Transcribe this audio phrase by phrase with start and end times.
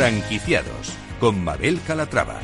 [0.00, 2.40] Franquiciados con Mabel Calatrava.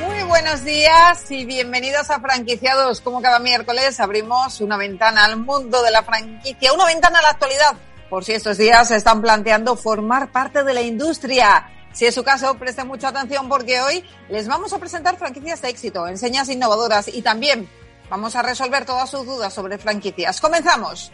[0.00, 3.00] Muy buenos días y bienvenidos a Franquiciados.
[3.00, 7.30] Como cada miércoles abrimos una ventana al mundo de la franquicia, una ventana a la
[7.30, 7.76] actualidad,
[8.10, 11.70] por si estos días se están planteando formar parte de la industria.
[11.94, 15.68] Si es su caso, presten mucha atención porque hoy les vamos a presentar franquicias de
[15.68, 17.70] éxito, enseñas innovadoras y también
[18.10, 20.40] vamos a resolver todas sus dudas sobre franquicias.
[20.40, 21.12] Comenzamos.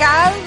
[0.00, 0.45] Carl's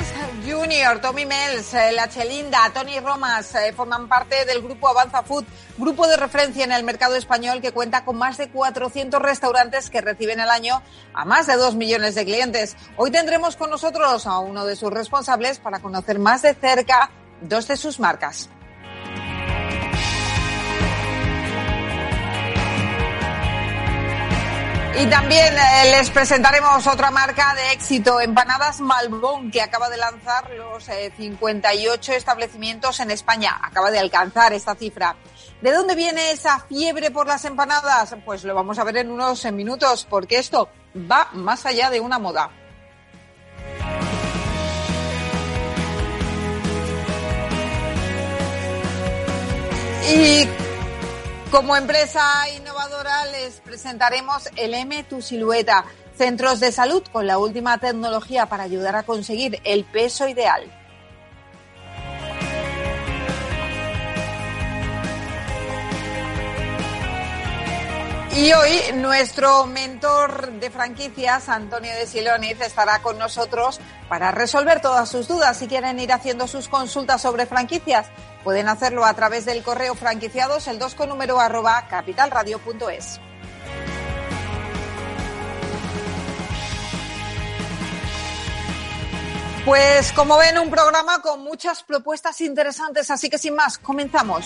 [0.59, 5.45] Junior, Tommy Mills, eh, La Chelinda, Tony Romas eh, forman parte del grupo Avanza Food,
[5.77, 10.01] grupo de referencia en el mercado español que cuenta con más de 400 restaurantes que
[10.01, 10.81] reciben al año
[11.13, 12.75] a más de 2 millones de clientes.
[12.97, 17.69] Hoy tendremos con nosotros a uno de sus responsables para conocer más de cerca dos
[17.69, 18.49] de sus marcas.
[24.97, 30.49] Y también eh, les presentaremos otra marca de éxito, Empanadas Malbón, que acaba de lanzar
[30.51, 33.59] los eh, 58 establecimientos en España.
[33.61, 35.15] Acaba de alcanzar esta cifra.
[35.61, 38.15] ¿De dónde viene esa fiebre por las empanadas?
[38.25, 40.69] Pues lo vamos a ver en unos minutos, porque esto
[41.09, 42.49] va más allá de una moda.
[50.11, 50.47] Y
[51.51, 52.21] como empresa
[53.31, 55.85] les presentaremos el M Tu Silueta,
[56.17, 60.63] centros de salud con la última tecnología para ayudar a conseguir el peso ideal.
[68.35, 75.09] Y hoy nuestro mentor de franquicias, Antonio de Siloniz, estará con nosotros para resolver todas
[75.09, 75.57] sus dudas.
[75.57, 78.07] Si quieren ir haciendo sus consultas sobre franquicias,
[78.43, 83.19] pueden hacerlo a través del correo franquiciados, el 2 con número arroba capitalradio.es.
[89.65, 94.45] Pues como ven, un programa con muchas propuestas interesantes, así que sin más, comenzamos.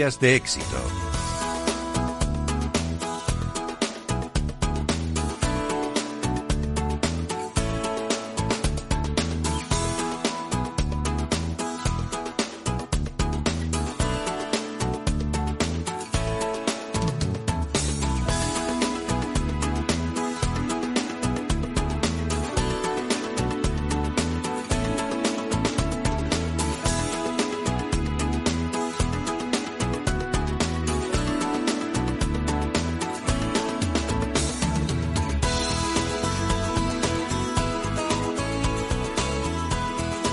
[0.00, 1.09] De éxito.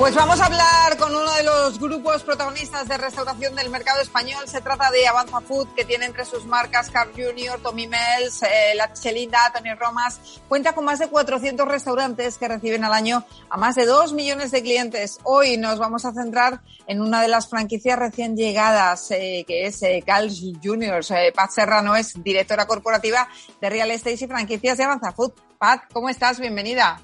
[0.07, 4.47] Pues vamos a hablar con uno de los grupos protagonistas de restauración del mercado español.
[4.47, 8.73] Se trata de Avanza Food, que tiene entre sus marcas Carl Junior, Tommy Mells, eh,
[8.75, 10.39] La Chelinda, Tony Romas.
[10.47, 14.51] Cuenta con más de 400 restaurantes que reciben al año a más de 2 millones
[14.51, 15.19] de clientes.
[15.25, 19.83] Hoy nos vamos a centrar en una de las franquicias recién llegadas, eh, que es
[19.83, 20.29] eh, Carl
[20.63, 21.03] Junior.
[21.09, 23.27] Eh, Pat Serrano es directora corporativa
[23.59, 25.33] de Real Estate y franquicias de Avanza Food.
[25.57, 26.39] Pat, ¿cómo estás?
[26.39, 26.97] Bienvenida.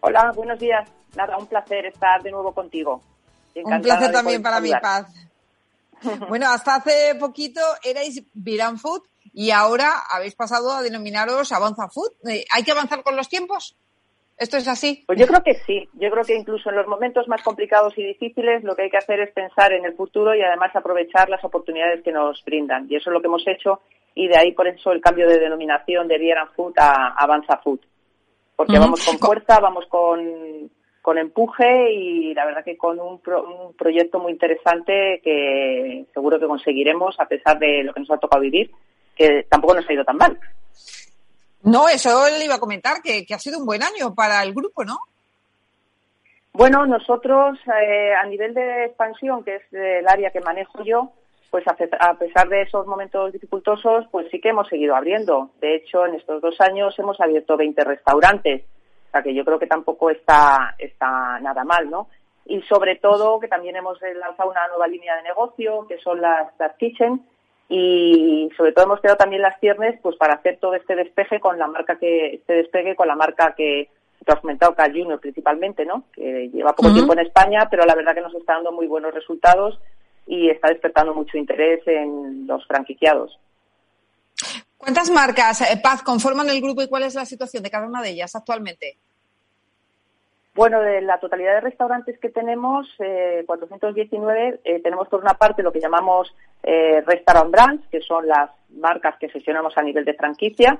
[0.00, 1.01] Hola, buenos días.
[1.16, 3.02] Nada, un placer estar de nuevo contigo.
[3.54, 5.12] Un placer también para mí, Paz.
[6.28, 12.12] Bueno, hasta hace poquito erais Viran Food y ahora habéis pasado a denominaros Avanza Food.
[12.52, 13.76] ¿Hay que avanzar con los tiempos?
[14.36, 15.04] ¿Esto es así?
[15.06, 15.88] Pues yo creo que sí.
[15.94, 18.96] Yo creo que incluso en los momentos más complicados y difíciles lo que hay que
[18.96, 22.86] hacer es pensar en el futuro y además aprovechar las oportunidades que nos brindan.
[22.90, 23.80] Y eso es lo que hemos hehecho
[24.14, 27.80] y de ahí por eso el cambio de denominación de Viran Food a Avanza Food.
[28.56, 28.80] Porque uh -huh.
[28.80, 30.70] vamos con fuerza, vamos con
[31.02, 36.38] con empuje y la verdad que con un, pro, un, proyecto muy interesante que seguro
[36.38, 38.70] que conseguiremos a pesar de lo que nos ha tocado vivir,
[39.16, 40.38] que tampoco nos ha ido tan mal.
[41.64, 44.54] No, eso le iba a comentar, que, que ha sido un buen año para el
[44.54, 44.96] grupo, ¿no?
[46.52, 51.10] Bueno, nosotros eh, a nivel de expansión, que es el área que manejo yo,
[51.50, 55.50] pues a pesar de esos momentos dificultosos, pues sí que hemos seguido abriendo.
[55.60, 58.62] De hecho, en estos dos años hemos abierto 20 restaurantes,
[59.12, 62.08] o sea que yo creo que tampoco está, está nada mal, ¿no?
[62.46, 66.56] Y sobre todo que también hemos lanzado una nueva línea de negocio, que son las
[66.56, 67.22] Dark Kitchen,
[67.68, 71.58] y sobre todo hemos creado también las ciernes pues para hacer todo este despeje con
[71.58, 73.90] la marca que, este despegue con la marca que
[74.24, 76.04] tú has comentado, Carl Junior principalmente, ¿no?
[76.14, 79.12] Que lleva poco tiempo en España, pero la verdad que nos está dando muy buenos
[79.12, 79.78] resultados
[80.26, 83.38] y está despertando mucho interés en los franquiciados.
[84.82, 88.02] ¿Cuántas marcas, eh, Paz, conforman el grupo y cuál es la situación de cada una
[88.02, 88.96] de ellas actualmente?
[90.56, 95.62] Bueno, de la totalidad de restaurantes que tenemos, eh, 419, eh, tenemos por una parte
[95.62, 96.34] lo que llamamos
[96.64, 100.76] eh, Restaurant Brands, que son las marcas que gestionamos a nivel de franquicia.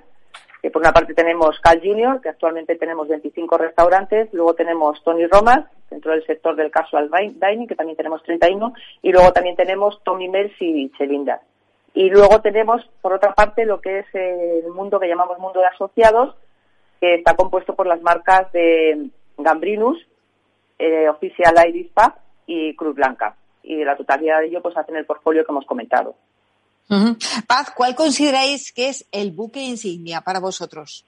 [0.60, 4.28] Que por una parte tenemos Cal Junior, que actualmente tenemos 25 restaurantes.
[4.32, 9.12] Luego tenemos Tony Romas, dentro del sector del casual dining, que también tenemos 31, y
[9.12, 11.40] luego también tenemos Tommy Mills y Chelinda.
[11.94, 15.66] Y luego tenemos, por otra parte, lo que es el mundo que llamamos mundo de
[15.66, 16.34] asociados,
[17.00, 19.98] que está compuesto por las marcas de Gambrinus,
[20.78, 21.90] eh, Oficial Iris
[22.46, 23.36] y Cruz Blanca.
[23.62, 26.14] Y la totalidad de ello pues hacen el portfolio que hemos comentado.
[27.46, 31.06] Paz, ¿cuál consideráis que es el buque insignia para vosotros?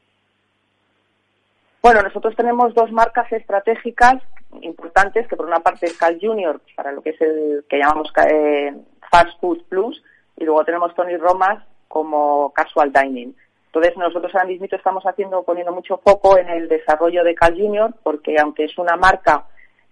[1.82, 4.22] Bueno, nosotros tenemos dos marcas estratégicas
[4.62, 8.10] importantes, que por una parte es Cal Junior, para lo que es el que llamamos
[8.30, 8.74] eh,
[9.10, 10.02] Fast Food Plus,
[10.36, 13.34] y luego tenemos Tony Romas como Casual Dining.
[13.66, 17.92] Entonces nosotros ahora mismo estamos haciendo, poniendo mucho foco en el desarrollo de Cal Junior,
[18.02, 19.46] porque aunque es una marca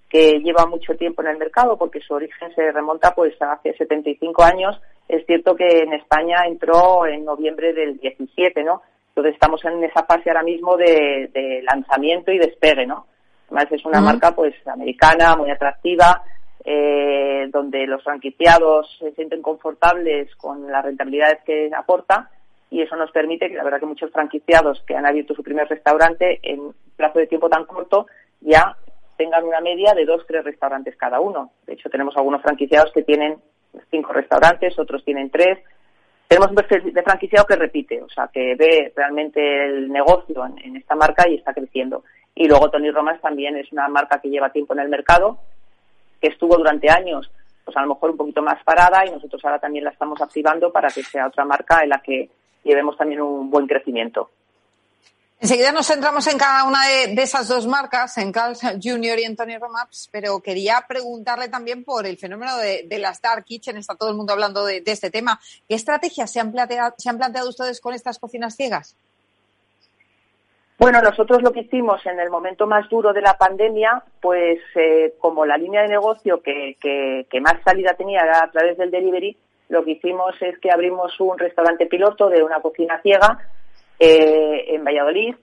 [0.09, 4.43] que lleva mucho tiempo en el mercado, porque su origen se remonta pues hace 75
[4.43, 8.83] años, es cierto que en España entró en noviembre del 17, ¿no?
[9.09, 13.07] Entonces estamos en esa fase ahora mismo de lanzamiento y despegue, ¿no?
[13.47, 16.23] Además es una marca pues americana, muy atractiva,
[16.65, 22.31] eh, donde los franquiciados se sienten confortables con las rentabilidades que aporta
[22.71, 25.69] y eso nos permite que la verdad que muchos franquiciados que han abierto su primer
[25.69, 28.07] restaurante en plazo de tiempo tan corto
[28.41, 28.77] ya
[29.19, 31.53] tengan una media de dos, tres restaurantes cada uno.
[31.67, 33.37] De hecho, tenemos algunos franquiciados que tienen
[33.91, 35.59] cinco restaurantes, otros tienen tres.
[36.27, 40.77] Tenemos un perfil de franquiciado que repite, o sea, que ve realmente el negocio en
[40.77, 42.05] esta marca y está creciendo.
[42.35, 45.41] Y luego Tony Romas también es una marca que lleva tiempo en el mercado,
[46.23, 47.29] que estuvo durante años,
[47.65, 50.73] pues a lo mejor un poquito más parada y nosotros ahora también la estamos activando
[50.73, 52.31] para que sea otra marca en la que
[52.63, 54.31] llevemos también un buen crecimiento.
[55.41, 59.35] Enseguida nos centramos en cada una de, esas dos marcas, en Carl Junior y en
[59.35, 63.77] Tony Romaps, pero quería preguntarle también por el fenómeno de, las Dark Kitchen.
[63.77, 65.41] Está todo el mundo hablando de, este tema.
[65.69, 68.97] ¿Qué estrategias se han planteado ustedes con estas cocinas ciegas?
[70.79, 75.15] Bueno, nosotros lo que hicimos en el momento más duro de la pandemia, pues eh,
[75.19, 76.77] como la línea de negocio que,
[77.41, 79.37] más salida tenía era a través del delivery,
[79.69, 83.39] lo que hicimos es que abrimos un restaurante piloto de una cocina ciega
[83.99, 85.37] eh, en Valladolid,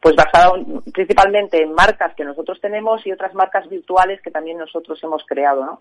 [0.00, 0.54] pues basado
[0.92, 5.64] principalmente en marcas que nosotros tenemos y otras marcas virtuales que también nosotros hemos creado,
[5.64, 5.80] ¿no?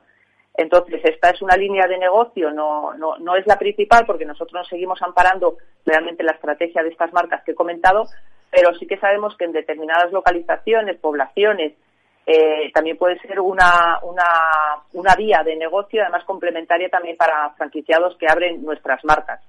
[0.56, 4.54] Entonces, esta es una línea de negocio, no, no, no es la principal porque nosotros
[4.54, 8.06] nos seguimos amparando realmente la estrategia de estas marcas que he comentado,
[8.53, 11.74] pero sí que sabemos que en determinadas localizaciones, poblaciones,
[12.25, 14.24] eh, también puede ser una, una,
[14.93, 19.41] una vía de negocio, además complementaria también para franquiciados que abren nuestras marcas.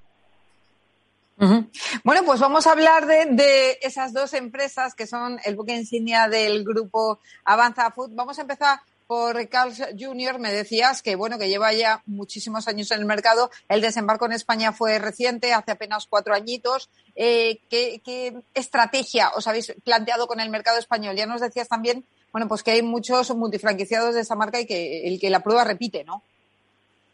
[1.36, 6.28] Bueno, pues vamos a hablar de, de, esas dos empresas que son el buque insignia
[6.28, 8.12] del grupo Avanza Food.
[8.14, 10.38] Vamos a empezar por Carl Jr.
[10.38, 13.50] Me decías que bueno que lleva ya muchísimos años en el mercado.
[13.68, 16.90] El desembarco en España fue reciente, hace apenas cuatro añitos.
[17.14, 21.16] Eh, ¿qué, estrategia os habéis planteado con el mercado español?
[21.16, 25.06] Ya nos decías también, bueno, pues que hay muchos multifranquiciados de esa marca y que
[25.06, 26.22] el que la prueba repite, ¿no?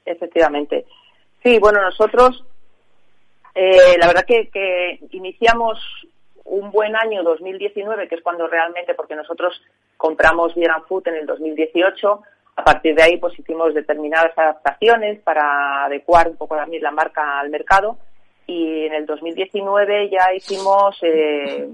[0.05, 0.87] Efectivamente.
[1.43, 2.45] Sí, bueno, nosotros
[3.55, 5.79] eh, la verdad que, que iniciamos
[6.51, 9.63] un buen año 2019, que es cuando realmente, porque nosotros
[9.97, 12.23] compramos Vieran Food en el 2018,
[12.57, 17.39] a partir de ahí pues hicimos determinadas adaptaciones para adecuar un poco también la marca
[17.39, 17.97] al mercado
[18.47, 21.69] y en el 2019 ya hicimos eh,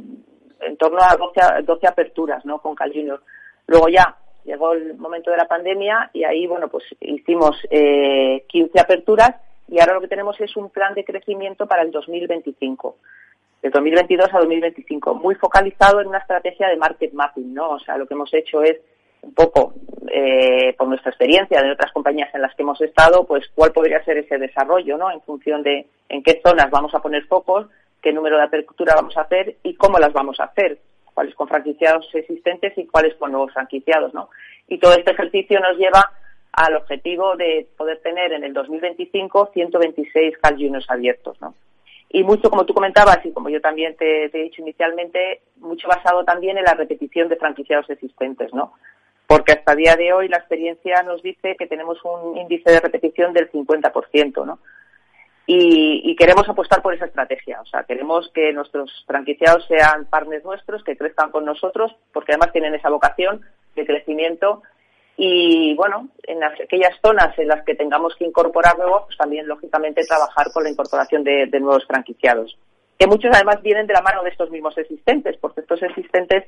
[0.61, 2.59] en torno a 12, aperturas ¿no?
[2.59, 3.23] con Cal Junior.
[3.67, 8.79] Luego ya llegó el momento de la pandemia y ahí bueno pues hicimos eh, 15
[8.79, 9.31] aperturas
[9.69, 12.97] y ahora lo que tenemos es un plan de crecimiento para el 2025
[13.67, 17.71] de 2022 a 2025, muy focalizado en una estrategia de market mapping, ¿no?
[17.71, 18.77] O sea, lo que hemos hecho es
[19.23, 19.75] un poco,
[20.09, 24.05] eh, por nuestra experiencia de otras compañías en las que hemos estado, pues cuál podría
[24.05, 25.11] ser ese desarrollo, ¿no?
[25.11, 27.67] En función de en qué zonas vamos a poner focos,
[28.01, 30.79] qué número de apertura vamos a hacer y cómo las vamos a hacer,
[31.13, 34.31] cuáles con franquiciados existentes y cuáles con nuevos franquiciados, ¿no?
[34.69, 36.13] Y todo este ejercicio nos lleva
[36.53, 40.57] al objetivo de poder tener en el 2025 126 Cal
[40.89, 41.55] abiertos, ¿no?
[42.09, 46.25] Y mucho, como tú comentabas y como yo también te, he dicho inicialmente, mucho basado
[46.25, 48.75] también en la repetición de franquiciados existentes, ¿no?
[49.27, 52.81] Porque hasta el día de hoy la experiencia nos dice que tenemos un índice de
[52.81, 54.61] repetición del 50%, ¿no?
[55.49, 57.61] Y, y, queremos apostar por esa estrategia.
[57.61, 62.51] O sea, queremos que nuestros franquiciados sean partners nuestros, que crezcan con nosotros, porque además
[62.53, 63.43] tienen esa vocación
[63.77, 64.63] de crecimiento.
[65.17, 70.05] Y bueno, en aquellas zonas en las que tengamos que incorporar nuevos, pues también lógicamente
[70.05, 72.59] trabajar con la incorporación de, de nuevos franquiciados.
[72.99, 76.45] Que muchos además vienen de la mano de estos mismos existentes, porque estos existentes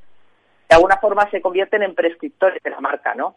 [0.69, 3.37] de alguna forma se convierten en prescriptores de la marca, ¿no?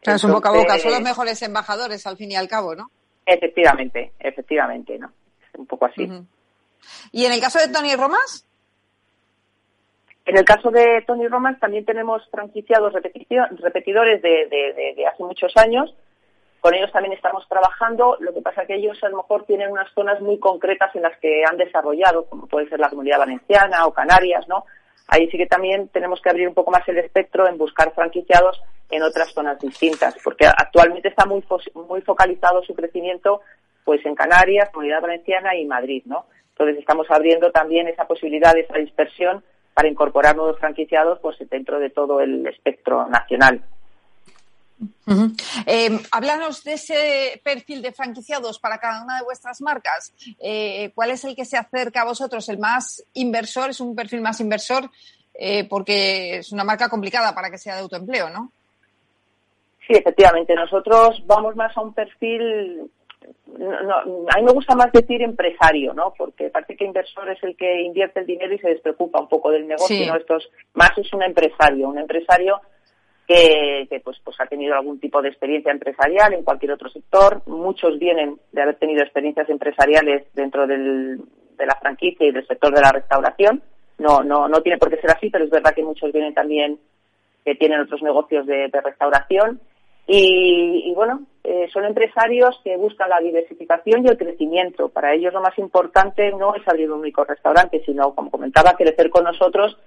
[0.00, 2.76] Claro, es un boca a boca, son los mejores embajadores al fin y al cabo,
[2.76, 2.90] ¿no?
[3.26, 5.12] Efectivamente, efectivamente, ¿no?
[5.58, 6.08] Un poco así.
[7.10, 8.47] ¿Y en el caso de Tony Romas?
[10.28, 15.94] En el caso de Tony Romas también tenemos franquiciados repetidores de, de, hace muchos años.
[16.60, 18.18] Con ellos también estamos trabajando.
[18.20, 21.00] Lo que pasa es que ellos a lo mejor tienen unas zonas muy concretas en
[21.00, 24.66] las que han desarrollado, como puede ser la comunidad valenciana o Canarias, ¿no?
[25.06, 28.60] Ahí sí que también tenemos que abrir un poco más el espectro en buscar franquiciados
[28.90, 31.42] en otras zonas distintas, porque actualmente está muy,
[31.88, 33.40] muy focalizado su crecimiento
[33.82, 36.26] pues en Canarias, Comunidad Valenciana y Madrid, ¿no?
[36.50, 39.42] Entonces estamos abriendo también esa posibilidad de esa dispersión
[39.78, 43.62] para incorporar nuevos franquiciados pues dentro de todo el espectro nacional.
[45.66, 50.12] eh, háblanos de ese perfil de franquiciados para cada una de vuestras marcas.
[50.40, 52.48] Eh, ¿Cuál es el que se acerca a vosotros?
[52.48, 53.70] ¿El más inversor?
[53.70, 54.90] ¿Es un perfil más inversor?
[55.32, 58.50] Eh, porque es una marca complicada para que sea de autoempleo, ¿no?
[59.86, 60.56] Sí, efectivamente.
[60.56, 62.90] Nosotros vamos más a un perfil.
[63.58, 66.14] No, a mí me gusta más decir empresario, ¿no?
[66.16, 69.50] Porque parece que inversor es el que invierte el dinero y se despreocupa un poco
[69.50, 70.06] del negocio.
[70.06, 70.16] ¿no?
[70.16, 70.38] Esto
[70.74, 72.60] más es un empresario, un empresario
[73.26, 77.42] que, que, pues, pues ha tenido algún tipo de experiencia empresarial en cualquier otro sector.
[77.46, 81.18] Muchos vienen de haber tenido experiencias empresariales dentro del,
[81.56, 83.62] de la franquicia y del sector de la restauración.
[83.98, 86.78] No, no, no tiene por qué ser así, pero es verdad que muchos vienen también
[87.44, 89.60] que tienen otros negocios de, de restauración
[90.06, 94.90] y, y bueno, eh, son empresarios que buscan la diversificación y el crecimiento.
[94.90, 99.08] Para ellos lo más importante no es abrir un único restaurante, sino, como comentaba, crecer
[99.08, 99.78] con nosotros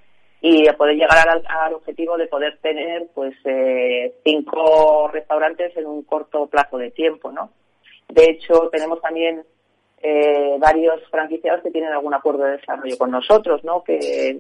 [0.42, 6.48] y poder llegar al, objetivo de poder tener pues eh, cinco restaurantes en un corto
[6.48, 7.52] plazo de tiempo, ¿no?
[8.10, 9.44] De hecho, tenemos también
[10.02, 13.84] eh, varios franquiciados que tienen algún acuerdo de desarrollo con nosotros, ¿no?
[13.84, 14.36] Que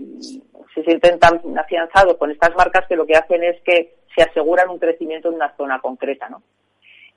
[0.74, 4.80] se intentan afianzados con estas marcas que lo que hacen es que se aseguran un
[4.80, 6.42] crecimiento en una zona concreta, ¿no?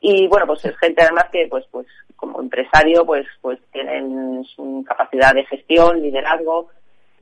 [0.07, 4.45] Y bueno, pues es gente además que, pues, pues como empresario, pues, pues tienen
[4.85, 6.69] capacidad de gestión, liderazgo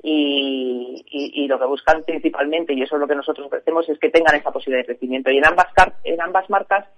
[0.03, 4.11] y, y, lo que buscan principalmente, y eso es lo que nosotros ofrecemos, es que
[4.11, 5.31] tengan esa posibilidad de crecimiento.
[5.31, 5.69] Y en ambas,
[6.03, 6.89] en ambas marcas,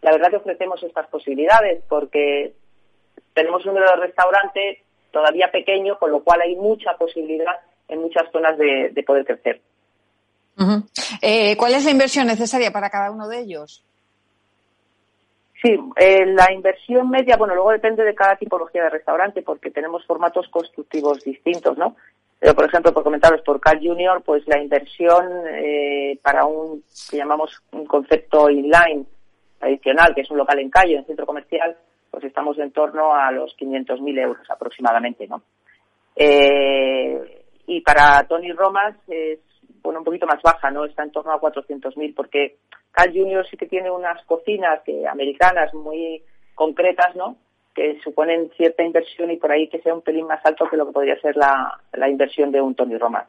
[0.00, 2.54] la verdad que ofrecemos estas posibilidades porque
[3.34, 4.78] tenemos un número de restaurantes
[5.10, 7.56] todavía pequeño, con lo cual hay mucha posibilidad
[7.88, 9.60] en muchas zonas de, de poder crecer.
[11.20, 13.83] Eh, ¿Cuál es la inversión necesaria para cada uno de ellos?
[15.62, 20.04] Sí, eh, la inversión media, bueno, luego depende de cada tipología de restaurante porque tenemos
[20.04, 21.96] formatos constructivos distintos, ¿no?
[22.38, 27.16] Pero, por ejemplo, por comentaros, por Cal Junior, pues la inversión eh, para un, que
[27.16, 29.06] llamamos un concepto inline
[29.58, 31.74] tradicional, que es un local en calle, en centro comercial,
[32.10, 35.42] pues estamos en torno a los 500.000 euros aproximadamente, ¿no?
[36.14, 39.38] Eh, y para Tony Romas es
[39.84, 40.84] bueno, un poquito más baja, ¿no?
[40.84, 42.56] Está en torno a 400.000 porque
[42.90, 46.22] Cal Junior sí que tiene unas cocinas que, americanas muy
[46.54, 47.36] concretas, ¿no?
[47.74, 50.86] Que suponen cierta inversión y por ahí que sea un pelín más alto que lo
[50.86, 53.28] que podría ser la, la inversión de un Tony Romas.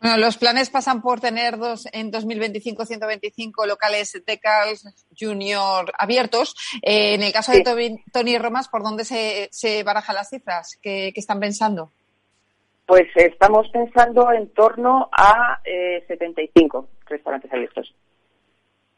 [0.00, 4.76] Bueno, los planes pasan por tener dos, en 2025 125 locales de Cal
[5.18, 6.56] Junior abiertos.
[6.82, 7.62] Eh, en el caso sí.
[7.62, 10.76] de Tony Romas, ¿por dónde se, se barajan las cifras?
[10.82, 11.92] ¿Qué, qué están pensando?
[12.92, 17.94] Pues estamos pensando en torno a eh, 75 restaurantes abiertos.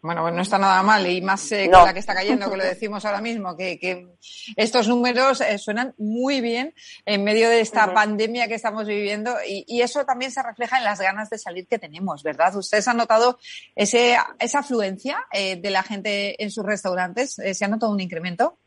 [0.02, 1.78] Bueno, pues no está nada mal y más eh, no.
[1.78, 4.08] con la que está cayendo, que lo decimos ahora mismo, que, que
[4.56, 6.74] estos números eh, suenan muy bien
[7.06, 7.94] en medio de esta uh -huh.
[7.94, 11.68] pandemia que estamos viviendo y, y, eso también se refleja en las ganas de salir
[11.68, 12.56] que tenemos, ¿verdad?
[12.56, 13.38] ¿Ustedes han notado
[13.76, 17.38] ese, esa afluencia eh, de la gente en sus restaurantes?
[17.38, 18.58] Eh, ¿Se ha notado un incremento?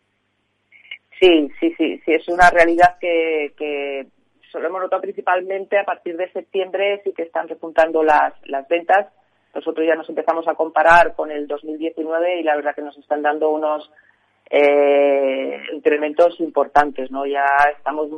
[1.19, 4.07] Sí, sí, sí, sí, es una realidad que, que
[4.53, 9.07] lo hemos notado principalmente a partir de septiembre, sí que están repuntando las, las ventas.
[9.53, 13.21] Nosotros ya nos empezamos a comparar con el 2019 y la verdad que nos están
[13.21, 13.89] dando unos
[14.49, 17.25] eh, incrementos importantes, ¿no?
[17.25, 18.09] Ya estamos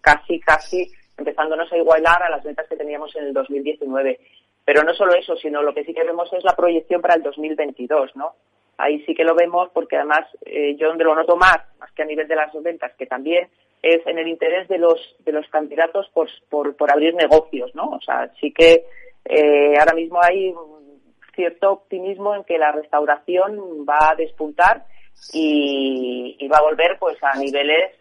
[0.00, 4.20] casi, casi empezándonos a igualar a las ventas que teníamos en el 2019.
[4.64, 7.22] Pero no solo eso, sino lo que sí que vemos es la proyección para el
[7.22, 8.34] 2022, ¿no?
[8.78, 12.02] Ahí sí que lo vemos porque además eh, yo donde lo noto más, más que
[12.02, 13.48] a nivel de las ventas, que también
[13.82, 17.90] es en el interés de los de los candidatos por, por, abrir negocios, ¿no?
[17.90, 18.84] O sea, sí que
[19.24, 20.54] eh, ahora mismo hay
[21.34, 24.84] cierto optimismo en que la restauración va a despuntar
[25.32, 27.92] y, y va a volver pues a niveles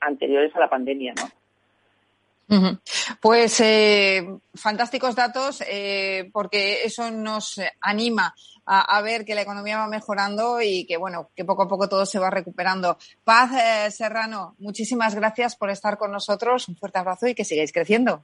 [0.00, 1.37] anteriores a la pandemia, ¿no?
[3.20, 9.86] Pues eh, fantásticos datos eh, porque eso nos anima a, ver que la economía va
[9.86, 12.96] mejorando y que bueno que poco a poco todo se va recuperando.
[13.24, 16.68] Paz eh, Serrano, muchísimas gracias por estar con nosotros.
[16.68, 18.22] Un fuerte abrazo y que sigáis creciendo.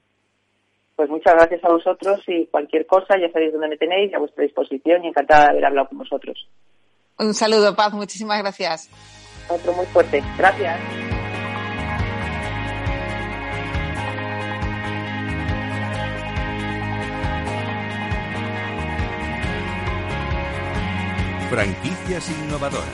[0.96, 4.44] Pues muchas gracias a vosotros y cualquier cosa ya sabéis dónde me tenéis a vuestra
[4.44, 6.48] disposición y encantada de haber hablado con vosotros.
[7.18, 7.92] Un saludo, Paz.
[7.92, 8.88] Muchísimas gracias.
[9.48, 10.22] Otro muy fuerte.
[10.38, 11.13] Gracias.
[21.54, 22.84] Franquicias innovadoras.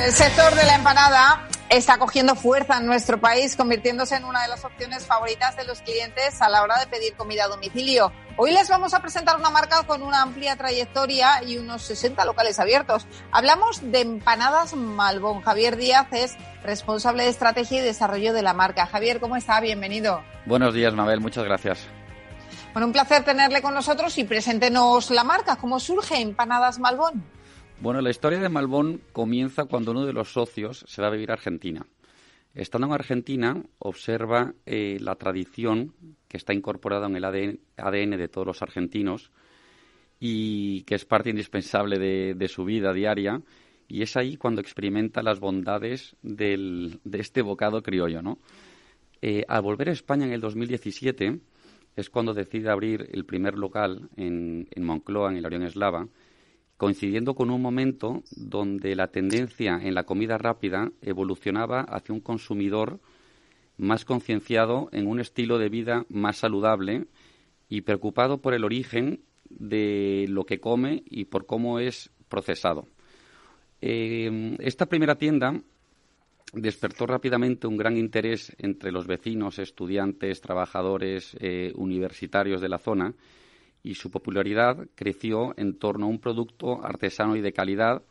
[0.00, 4.48] El sector de la empanada está cogiendo fuerza en nuestro país, convirtiéndose en una de
[4.48, 8.12] las opciones favoritas de los clientes a la hora de pedir comida a domicilio.
[8.36, 12.58] Hoy les vamos a presentar una marca con una amplia trayectoria y unos 60 locales
[12.58, 13.06] abiertos.
[13.32, 15.42] Hablamos de Empanadas Malbón.
[15.42, 18.86] Javier Díaz es responsable de estrategia y desarrollo de la marca.
[18.86, 19.60] Javier, ¿cómo está?
[19.60, 20.22] Bienvenido.
[20.46, 21.20] Buenos días, Mabel.
[21.20, 21.80] Muchas gracias.
[22.72, 25.56] Bueno, un placer tenerle con nosotros y preséntenos la marca.
[25.56, 27.37] ¿Cómo surge Empanadas Malbón?
[27.80, 31.30] Bueno, la historia de Malbón comienza cuando uno de los socios se va a vivir
[31.30, 31.86] a Argentina.
[32.52, 35.94] Estando en Argentina, observa eh, la tradición
[36.26, 39.30] que está incorporada en el ADN, de todos los argentinos
[40.18, 42.00] y que es parte indispensable
[42.34, 43.42] de, su vida diaria.
[43.86, 48.38] Y es ahí cuando experimenta las bondades de este bocado criollo.
[49.22, 51.38] Eh, al volver a España en el 2017
[51.94, 56.08] es cuando decide abrir el primer local en, en Moncloa, en el Orión Eslava,
[56.78, 63.00] coincidiendo con un momento donde la tendencia en la comida rápida evolucionaba hacia un consumidor
[63.76, 67.06] más concienciado en un estilo de vida más saludable
[67.68, 72.86] y preocupado por el origen de lo que come y por cómo es procesado.
[73.80, 75.60] Eh, esta primera tienda
[76.52, 83.14] despertó rápidamente un gran interés entre los vecinos, estudiantes, trabajadores, eh, universitarios de la zona
[83.82, 88.02] y su popularidad creció en torno a un producto artesano y de calidad,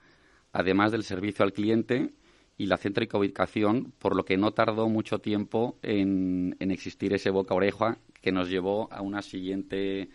[0.52, 2.14] además del servicio al cliente
[2.58, 7.54] y la céntrica ubicación, por lo que no tardó mucho tiempo en, existir ese boca
[7.54, 10.10] oreja que nos llevó a una siguiente,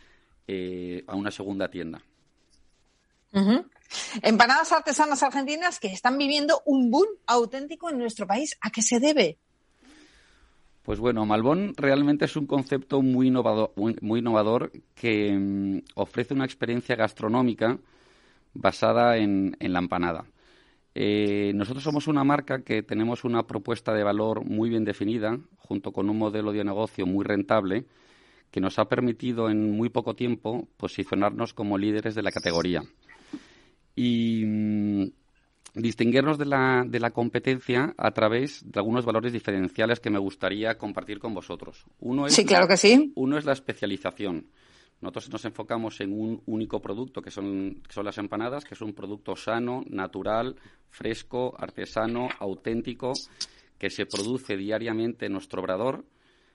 [0.49, 2.03] eh, a una segunda tienda.
[4.23, 8.57] Empanadas artesanas argentinas que están viviendo un boom auténtico en nuestro país.
[8.61, 9.38] ¿A qué se debe?
[10.83, 16.45] Pues bueno, Malbón realmente es un concepto muy innovador, muy, innovador que mm, ofrece una
[16.45, 17.79] experiencia gastronómica
[18.53, 20.25] basada en, la empanada.
[20.95, 25.92] Eh, nosotros somos una marca que tenemos una propuesta de valor muy bien definida, junto
[25.92, 27.87] con un modelo de negocio muy rentable,
[28.51, 32.83] que nos ha permitido en muy poco tiempo posicionarnos como líderes de la categoría.
[33.95, 35.05] Y mm,
[35.75, 40.77] distinguirnos de la, de la competencia a través de algunos valores diferenciales que me gustaría
[40.77, 41.87] compartir con vosotros.
[42.01, 43.13] Uno es, sí, claro que sí.
[43.15, 44.47] Uno es la especialización.
[45.01, 48.81] Nosotros nos enfocamos en un único producto, que son, que son las empanadas, que es
[48.83, 50.55] un producto sano, natural,
[50.91, 53.13] fresco, artesano, auténtico,
[53.79, 56.05] que se produce diariamente en nuestro obrador.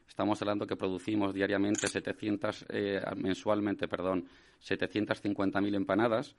[0.08, 4.30] Estamos hablando que producimos diariamente 700, eh, mensualmente, perdón,
[4.62, 6.36] 750.000 empanadas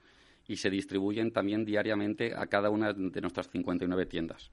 [0.49, 4.49] y se distribuyen también diariamente a cada una de nuestras 59 tiendas.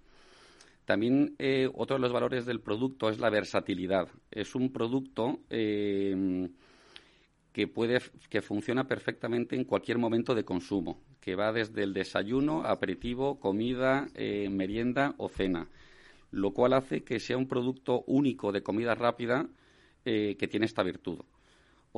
[0.84, 4.08] También eh, otro de los valores del producto es la versatilidad.
[4.30, 6.48] Es un producto eh,
[7.52, 12.62] que puede que funciona perfectamente en cualquier momento de consumo, que va desde el desayuno,
[12.62, 15.66] aperitivo, comida, eh, merienda o cena,
[16.30, 19.48] lo cual hace que sea un producto único de comida rápida
[20.04, 21.18] que tiene esta virtud.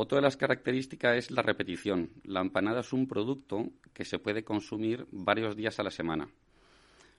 [0.01, 2.11] Otra de las características es la repetición.
[2.23, 6.29] La empanada es un producto que se puede consumir varios días a la semana.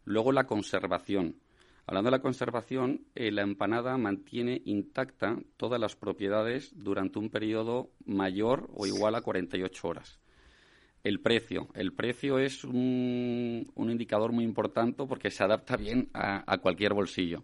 [0.06, 1.36] Luego la conservación.
[1.86, 7.90] Hablando de la conservación, eh, la empanada mantiene intacta todas las propiedades durante un periodo
[8.06, 10.18] mayor o igual a 48 horas.
[11.04, 11.68] El precio.
[11.74, 17.44] El precio es un, indicador muy importante porque se adapta bien a cualquier bolsillo.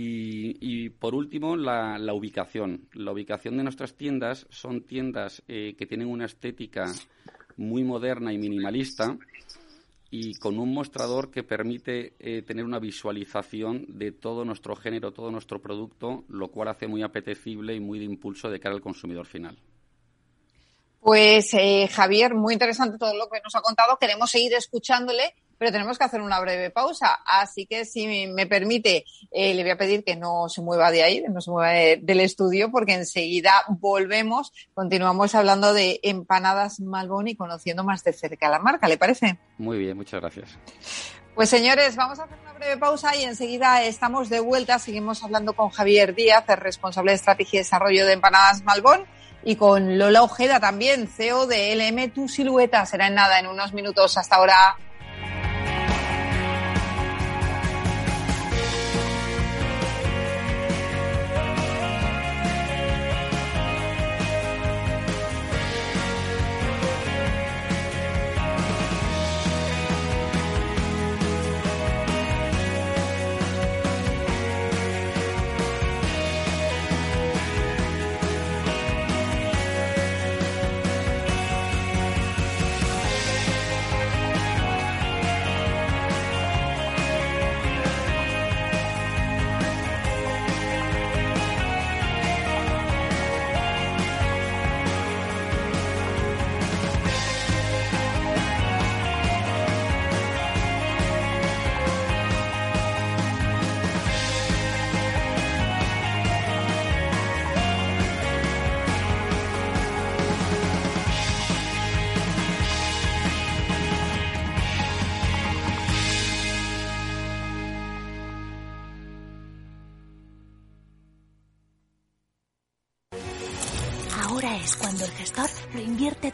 [0.00, 2.88] Y, por último, la, ubicación.
[2.92, 6.92] La ubicación de nuestras tiendas son tiendas eh, que tienen una estética
[7.56, 9.18] muy moderna y minimalista,
[10.10, 15.32] y con un mostrador que permite eh, tener una visualización de todo nuestro género, todo
[15.32, 19.26] nuestro producto, lo cual hace muy apetecible y muy de impulso de cara al consumidor
[19.26, 19.58] final.
[21.00, 23.98] Pues eh, Javier, muy interesante todo lo que nos ha contado.
[23.98, 27.20] Queremos seguir escuchándole, pero tenemos que hacer una breve pausa.
[27.26, 31.02] Así que, si me permite, eh, le voy a pedir que no se mueva de
[31.02, 34.52] ahí, no se mueva del estudio, porque enseguida volvemos.
[34.74, 38.88] Continuamos hablando de empanadas Malbón y conociendo más de cerca la marca.
[38.88, 39.38] ¿Le parece?
[39.58, 40.58] Muy bien, muchas gracias.
[41.34, 44.78] Pues señores, vamos a hacer una breve pausa y enseguida estamos de vuelta.
[44.78, 49.06] Seguimos hablando con Javier Díaz, el responsable de estrategia y desarrollo de Empanadas Malbón
[49.44, 52.84] y con Lola Ojeda también, CEO de LM Tu Silueta.
[52.86, 54.18] Será en nada, en unos minutos.
[54.18, 54.76] Hasta ahora.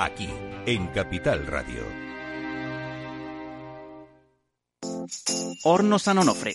[0.00, 0.28] Aquí
[0.66, 1.82] en Capital Radio.
[5.64, 6.54] Hornos San Onofre.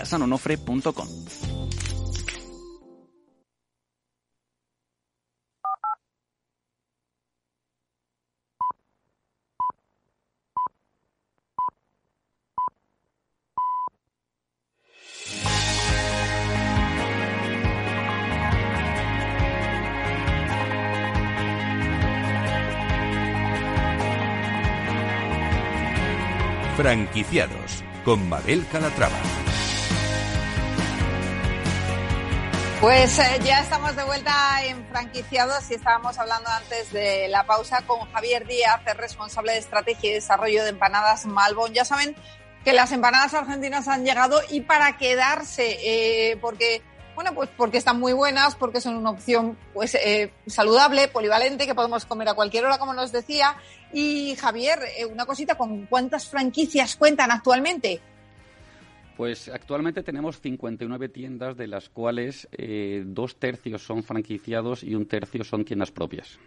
[0.00, 1.08] libreriasanonofre.com.
[26.76, 29.49] Franquiciados con Mabel Calatrava.
[32.80, 34.32] Pues eh, ya estamos de vuelta
[34.64, 39.58] en franquiciados y estábamos hablando antes de la pausa con Javier Díaz, el responsable de
[39.58, 41.74] estrategia y desarrollo de empanadas Malbon.
[41.74, 42.16] Ya saben
[42.64, 46.80] que las empanadas argentinas han llegado y para quedarse, eh, porque
[47.14, 51.74] bueno, pues porque están muy buenas, porque son una opción pues eh, saludable, polivalente, que
[51.74, 53.56] podemos comer a cualquier hora, como nos decía.
[53.92, 54.80] Y Javier,
[55.12, 58.00] una cosita, ¿con cuántas franquicias cuentan actualmente?
[59.20, 65.04] Pues actualmente tenemos 59 tiendas, de las cuales eh, dos tercios son franquiciados y un
[65.04, 66.38] tercio son tiendas propias.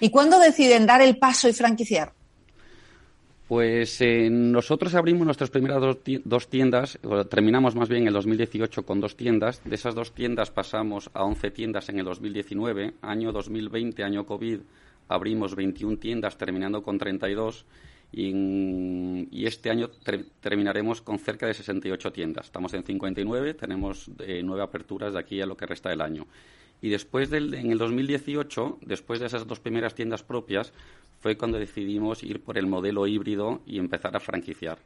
[0.00, 2.14] ¿Y cuándo deciden dar el paso y franquiciar?
[3.48, 5.82] Pues eh, nosotros abrimos nuestras primeras
[6.24, 9.60] dos tiendas, terminamos más bien en el 2018 con dos tiendas.
[9.62, 12.94] De esas dos tiendas pasamos a 11 tiendas en el 2019.
[13.02, 14.60] Año 2020, año COVID,
[15.08, 17.66] abrimos 21 tiendas, terminando con 32
[18.12, 19.90] y, este año
[20.40, 22.46] terminaremos con cerca de 68 tiendas.
[22.46, 26.26] Estamos en 59, tenemos eh, nueve aperturas de aquí a lo que resta del año.
[26.80, 30.72] Y después del, en el 2018, después de esas dos primeras tiendas propias,
[31.20, 34.78] fue cuando decidimos ir por el modelo híbrido y empezar a franquiciar.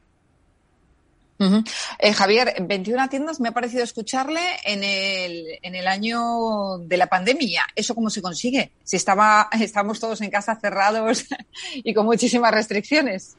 [1.99, 7.63] Eh, Javier, 21 tiendas me ha parecido escucharle en el, año de la pandemia.
[7.75, 8.71] ¿Eso cómo se consigue?
[8.83, 11.25] Si estaba, estamos todos en casa cerrados
[11.75, 13.37] y con muchísimas restricciones.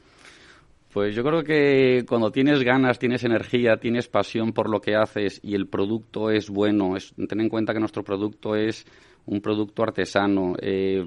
[0.91, 5.41] Pues yo creo que cuando tienes ganas, tienes energía, tienes pasión por lo que haces
[5.43, 6.95] y el producto es bueno,
[7.27, 8.85] ten en cuenta que nuestro producto es
[9.25, 11.05] un producto artesano, eh,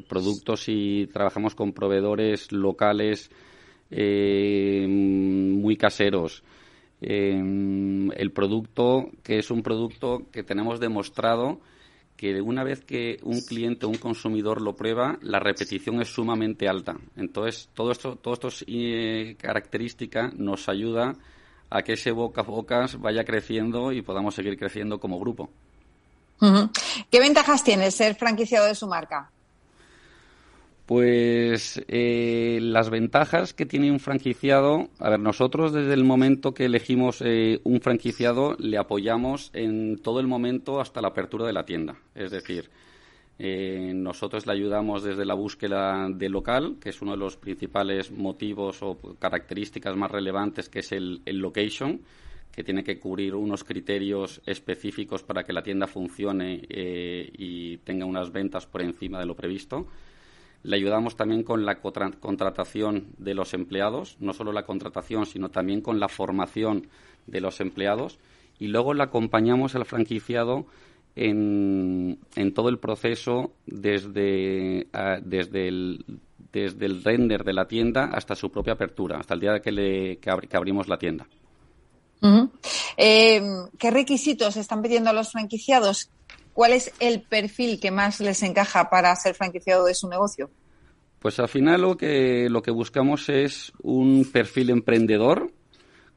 [0.67, 3.31] y trabajamos con proveedores locales
[3.91, 6.43] eh, muy caseros.
[7.01, 11.61] Em, el producto, que es un producto que tenemos demostrado
[12.17, 16.69] que una vez que un cliente o un consumidor lo prueba, la repetición es sumamente
[16.69, 16.97] alta.
[17.17, 21.15] Entonces, todo esto, todas estas eh, características nos ayuda
[21.71, 25.49] a que ese boca a boca vaya creciendo y podamos seguir creciendo como grupo.
[27.11, 29.31] ¿Qué ventajas tiene ser franquiciado de su marca?
[30.89, 36.65] Pues eh, las ventajas que tiene un franquiciado, a ver, nosotros desde el momento que
[36.65, 41.67] elegimos eh, un franquiciado le apoyamos en todo el momento hasta la apertura de la
[41.67, 41.99] tienda.
[42.15, 42.71] Es decir,
[43.39, 48.11] eh, nosotros le ayudamos desde la búsqueda del local, que es uno de los principales
[48.11, 52.01] motivos o características más relevantes, que es el, el location,
[52.51, 58.33] que tiene que cubrir unos criterios específicos para que la tienda funcione y tenga unas
[58.33, 59.87] ventas por encima de lo previsto
[60.63, 65.81] le ayudamos también con la contratación de los empleados, no solo la contratación, sino también
[65.81, 66.89] con la formación
[67.27, 68.19] de los empleados.
[68.59, 70.67] Y luego le acompañamos al franquiciado
[71.15, 72.19] en,
[72.55, 74.89] todo el proceso desde,
[75.23, 76.05] desde, el,
[76.53, 80.19] desde el render de la tienda hasta su propia apertura, hasta el día que, le,
[80.19, 81.27] que, abrimos la tienda.
[82.97, 83.41] Eh,
[83.79, 86.11] ¿Qué requisitos están pidiendo los franquiciados
[86.59, 90.51] ¿Cuál es el perfil que más les encaja para ser franquiciado de su negocio?
[91.21, 95.53] Pues al final lo que, lo que buscamos es un perfil emprendedor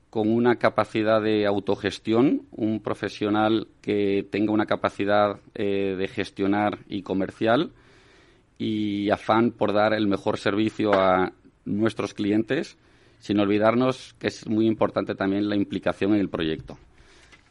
[0.10, 7.04] con una capacidad de autogestión, un profesional que tenga una capacidad eh, de gestionar y
[7.04, 7.72] comercial
[8.58, 11.34] y afán por dar el mejor servicio a
[11.66, 12.80] nuestros clientes,
[13.20, 16.80] sin olvidarnos que es muy importante también la implicación en el proyecto.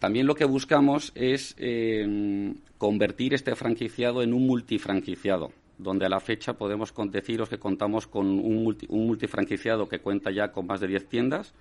[0.01, 6.21] También lo que buscamos es eh, convertir este franquiciado en un multifranquiciado, donde a la
[6.21, 11.07] fecha podemos deciros que contamos con un, multifranquiciado que cuenta ya con más de 10
[11.07, 11.53] tiendas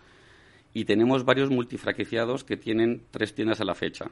[0.74, 4.06] y tenemos varios multifranquiciados que tienen tres tiendas a la fecha.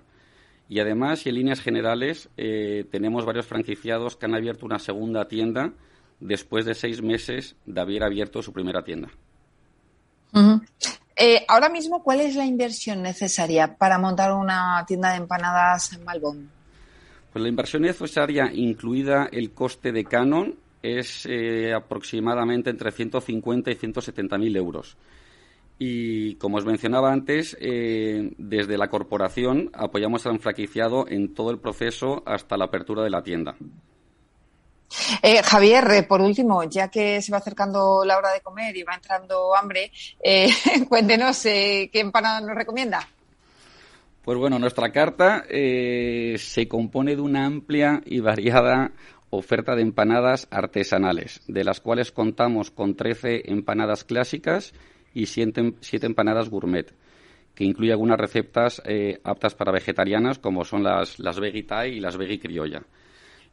[0.67, 5.29] Y además, y en líneas generales, eh, tenemos varios franquiciados que han abierto una segunda
[5.29, 5.71] tienda
[6.19, 9.07] después de seis meses de haber abierto su primera tienda.
[11.19, 16.03] Eh, ahora mismo, ¿cuál es la inversión necesaria para montar una tienda de empanadas en
[16.03, 16.51] Malbón?
[17.33, 23.75] Pues la inversión necesaria, incluida el coste de Canon, es eh, aproximadamente entre 150 y
[23.75, 24.95] 170 mil euros.
[25.79, 31.59] Y como os mencionaba antes, eh, desde la corporación apoyamos al franquiciado en todo el
[31.59, 33.55] proceso hasta la apertura de la tienda.
[35.21, 38.83] Eh, Javier, eh, por último, ya que se va acercando la hora de comer y
[38.83, 40.49] va entrando hambre, eh,
[40.89, 43.07] cuéntenos qué empanada nos recomienda.
[44.23, 48.91] Pues bueno, nuestra carta se compone de una amplia y variada
[49.29, 54.73] oferta de empanadas artesanales, de las cuales contamos con 13 empanadas clásicas
[55.13, 56.93] y 7, empanadas gourmet,
[57.55, 58.81] que incluye algunas recetas
[59.23, 62.83] aptas para vegetarianas, como son las, las veggie y las veggie criolla.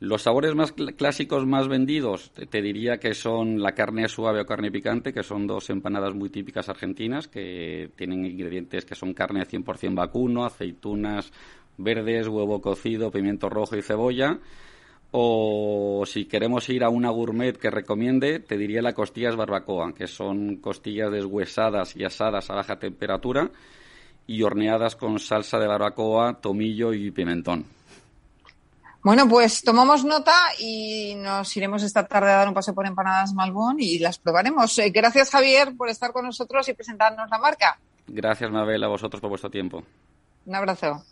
[0.05, 4.71] Los sabores más clásicos más vendidos, te, diría que son la carne suave o carne
[4.71, 9.95] picante, que son dos empanadas muy típicas argentinas, que tienen ingredientes que son carne 100%
[9.95, 11.33] vacuno, aceitunas
[11.79, 14.39] verdes, huevo cocido, pimiento rojo y cebolla.
[15.11, 20.07] O si queremos ir a una gourmet que recomiende, te diría la costillas barbacoa, que
[20.07, 23.51] son costillas deshuesadas y asadas a baja temperatura
[24.27, 27.65] y horneadas con salsa de barbacoa, tomillo y pimentón.
[29.05, 33.35] Bueno, pues tomamos nota y nos iremos esta tarde a dar un paseo por Empanadas
[33.35, 34.79] Malbón y las probaremos.
[34.79, 37.79] Eh, gracias, Javier, por estar con nosotros y presentarnos la marca.
[38.07, 39.85] Gracias, Mabel, a vosotros por vuestro tiempo.
[40.47, 41.05] Un abrazo.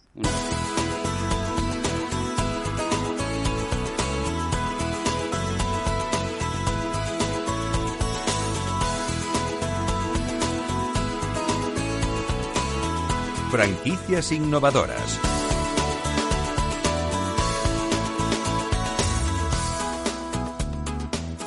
[13.51, 15.32] Franquicias innovadoras.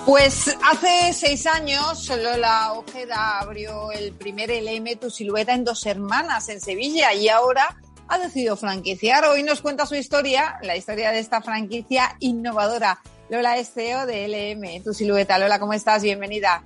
[0.06, 6.48] Pues hace seis años Lola Ojeda abrió el primer LM Tu Silueta en Dos Hermanas
[6.50, 7.76] en Sevilla y ahora
[8.08, 9.26] ha decidido franquiciar.
[9.26, 13.00] Hoy nos cuenta su historia, la historia de esta franquicia innovadora.
[13.32, 15.40] Lola es CEO de LM Tu Silueta.
[15.40, 16.04] Lola, ¿cómo estás?
[16.04, 16.62] Bienvenida.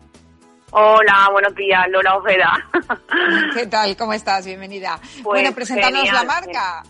[0.72, 2.70] Hola, buenos días, Lola Ojeda.
[3.54, 3.96] ¿Qué tal?
[3.96, 4.46] ¿Cómo estás?
[4.46, 5.00] Bienvenida.
[5.02, 6.84] Pues bueno, preséntanos la marca.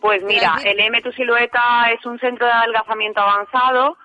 [0.00, 3.96] Pues mira, LM Tu Silueta es un centro de adelgazamiento avanzado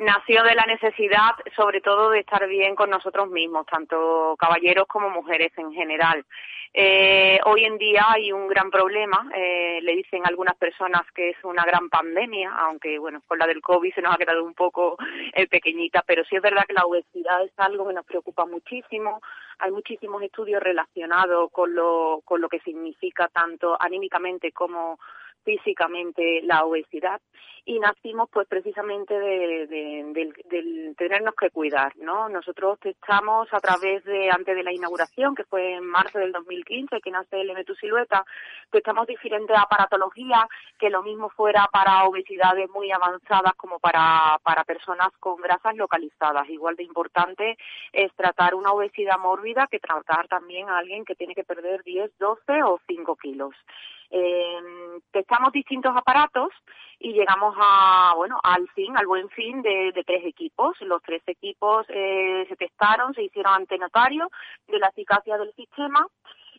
[0.00, 5.10] nació de la necesidad, sobre todo, de estar bien con nosotros mismos, tanto caballeros como
[5.10, 6.24] mujeres en general.
[6.72, 11.36] Eh, hoy en día hay un gran problema, eh, le dicen algunas personas que es
[11.42, 14.96] una gran pandemia, aunque bueno, con la del COVID se nos ha quedado un poco
[15.34, 19.20] eh, pequeñita, pero sí es verdad que la obesidad es algo que nos preocupa muchísimo.
[19.58, 24.98] Hay muchísimos estudios relacionados con lo, con lo que significa tanto anímicamente como
[25.44, 27.20] físicamente la obesidad
[27.64, 32.28] y nacimos pues precisamente de, del, tenernos que cuidar, ¿no?
[32.28, 37.00] Nosotros testamos a través de, antes de la inauguración, que fue en marzo del 2015,
[37.00, 38.24] que nace el M2 Silueta,
[38.70, 40.44] testamos diferentes aparatologías,
[40.78, 46.48] que lo mismo fuera para obesidades muy avanzadas como para, para personas con grasas localizadas.
[46.48, 47.56] Igual de importante
[47.92, 52.18] es tratar una obesidad mórbida que tratar también a alguien que tiene que perder 10,
[52.18, 53.54] 12 o 5 kilos.
[54.10, 54.58] Eh,
[55.12, 56.50] testamos distintos aparatos
[56.98, 60.76] y llegamos a, bueno, al fin, al buen fin de, tres equipos.
[60.80, 64.28] Los tres equipos eh, se testaron, se hicieron ante notario
[64.68, 66.06] de la eficacia del sistema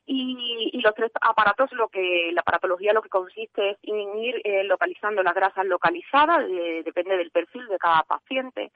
[0.06, 4.64] y, los tres aparatos, lo que la aparatología lo que consiste es en ir eh,
[4.64, 6.48] localizando las grasas localizadas,
[6.84, 8.72] depende del perfil de cada paciente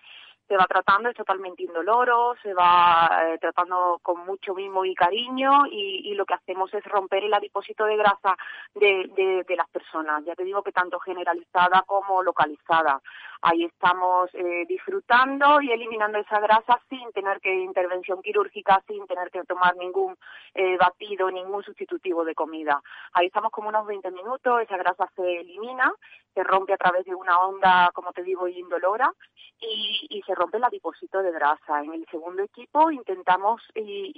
[0.47, 5.65] se va tratando, es totalmente indoloro, se va eh, tratando con mucho mimo y cariño
[5.71, 8.37] y, lo que hacemos es romper el adipósito de grasa
[8.73, 10.23] de, de, las personas.
[10.23, 13.01] Ya te digo que tanto generalizada como localizada.
[13.41, 19.29] Ahí estamos eh, disfrutando y eliminando esa grasa sin tener que intervención quirúrgica, sin tener
[19.29, 20.15] que tomar ningún
[20.53, 22.81] eh, batido, ningún sustitutivo de comida.
[23.11, 25.91] Ahí estamos como unos 20 minutos, esa grasa se elimina,
[26.33, 29.11] se rompe a través de una onda, como te digo, indolora
[29.59, 31.81] y, y se rompe el adipósito de grasa.
[31.83, 34.11] En el segundo equipo intentamos y,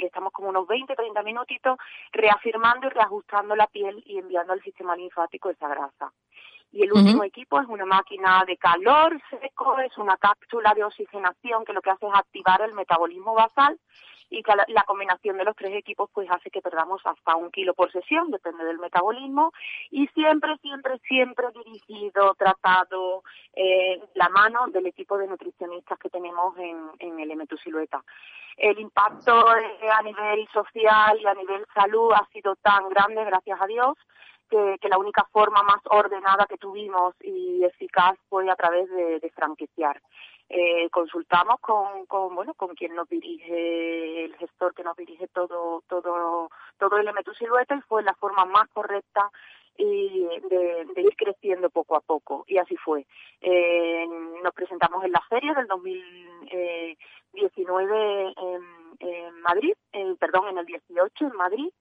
[0.00, 1.78] y estamos como unos 20, 30 minutitos
[2.12, 6.12] reafirmando y reajustando la piel y enviando al sistema linfático esa grasa.
[6.72, 11.64] Y el último equipo es una máquina de calor seco, es una cápsula de oxigenación
[11.64, 13.78] que lo que hace es activar el metabolismo basal
[14.30, 17.74] y que la, combinación de los tres equipos pues hace que perdamos hasta un kilo
[17.74, 19.52] por sesión, depende del metabolismo,
[19.90, 26.56] y siempre, siempre, siempre dirigido, tratado eh, la mano del equipo de nutricionistas que tenemos
[26.58, 28.04] en, en el M2 Silueta.
[28.56, 33.60] El impacto eh, a nivel social y a nivel salud ha sido tan grande, gracias
[33.60, 33.96] a Dios,
[34.50, 40.02] que, la única forma más ordenada que tuvimos y eficaz fue a través de, franquiciar.
[40.48, 45.84] Eh, consultamos con, con, bueno con quien nos dirige el gestor que nos dirige todo
[45.88, 49.30] todo todo el M2 Silueta y fue la forma más correcta
[49.78, 53.06] y de, ir creciendo poco a poco y así fue
[53.40, 54.04] eh,
[54.42, 58.62] nos presentamos en la feria del 2019 en,
[58.98, 59.74] en Madrid
[60.18, 61.72] perdón en el 18 en Madrid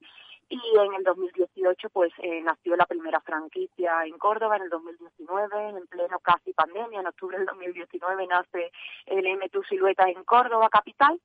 [0.50, 5.70] y en el 2018 pues eh, nació la primera franquicia en Córdoba, en el 2019,
[5.70, 8.72] en pleno casi pandemia, en octubre del 2019 nace
[9.06, 11.20] el M2 Silueta en Córdoba, capital,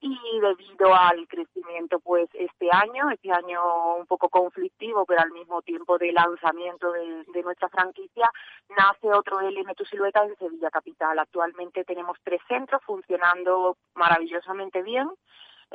[0.00, 5.62] y debido al crecimiento pues este año, este año un poco conflictivo, pero al mismo
[5.62, 8.30] tiempo de lanzamiento de, nuestra franquicia,
[8.76, 11.18] nace otro LM2 Silueta en Sevilla Capital.
[11.18, 15.08] Actualmente tenemos tres centros funcionando maravillosamente bien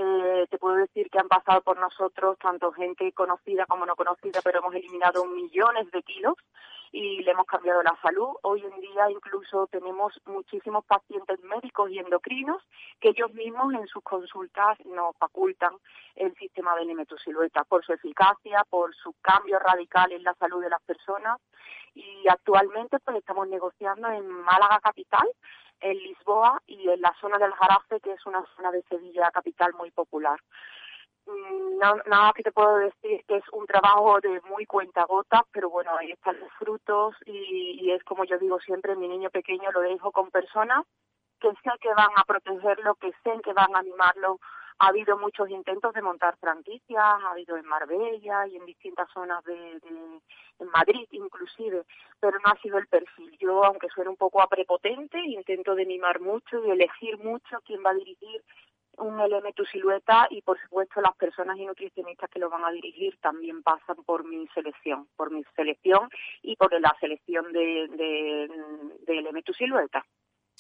[0.02, 4.40] eh, te puedo decir que han pasado por nosotros tanto gente conocida como no conocida,
[4.42, 6.36] pero hemos eliminado millones de kilos
[6.92, 8.30] y le hemos cambiado la salud.
[8.44, 12.62] Hoy en día incluso tenemos muchísimos pacientes médicos y endocrinos
[13.00, 15.74] que ellos mismos en sus consultas nos facultan
[16.16, 16.86] el sistema de
[17.24, 21.40] Silueta por su eficacia, por su cambio radical en la salud de las personas
[21.96, 25.28] y actualmente pues estamos negociando en Málaga capital
[25.82, 29.74] en Lisboa y en la zona del Jarafe, que es una zona de Sevilla capital
[29.74, 30.40] muy popular.
[31.30, 35.70] Mm, nada, que te puedo decir que es un trabajo de muy cuenta gota, pero
[35.70, 39.82] bueno, ahí están los frutos y, es como yo digo siempre, mi niño pequeño lo
[39.82, 40.86] dejo con personas
[41.40, 44.40] que sé que van a protegerlo, que sé que van a animarlo.
[44.80, 49.44] Ha habido muchos intentos de montar franquicias, ha habido en Marbella y en distintas zonas
[49.44, 49.80] de,
[50.60, 51.84] en Madrid inclusive,
[52.20, 53.38] pero no ha sido el perfil.
[53.40, 57.84] Yo, aunque suene un poco a prepotente, intento de mimar mucho y elegir mucho quién
[57.86, 58.44] va a dirigir
[59.00, 59.18] un
[59.54, 63.64] tu silueta y por supuesto las personas y nutricionistas que lo van a dirigir también
[63.64, 66.10] pasan por mi selección, por mi selección
[66.42, 68.50] y por la selección de, de,
[69.06, 70.06] de silueta.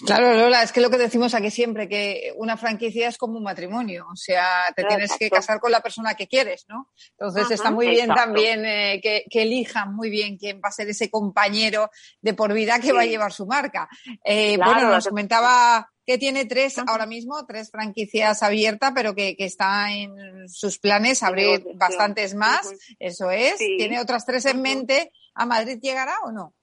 [0.05, 3.43] Claro, Lola, es que lo que decimos aquí siempre, que una franquicia es como un
[3.43, 6.89] matrimonio, o sea, te tienes que casar con la persona que quieres, ¿no?
[7.17, 11.09] Entonces está muy bien también eh, que, elijan muy bien quién va a ser ese
[11.09, 11.89] compañero
[12.21, 13.89] de por vida que va a llevar su marca.
[14.23, 19.45] Eh, bueno, nos comentaba que tiene tres ahora mismo, tres franquicias abiertas, pero que, que
[19.45, 23.57] está en sus planes abrir bastantes más, eso es.
[23.57, 25.11] Tiene otras tres en mente.
[25.35, 26.55] ¿A Madrid llegará o no?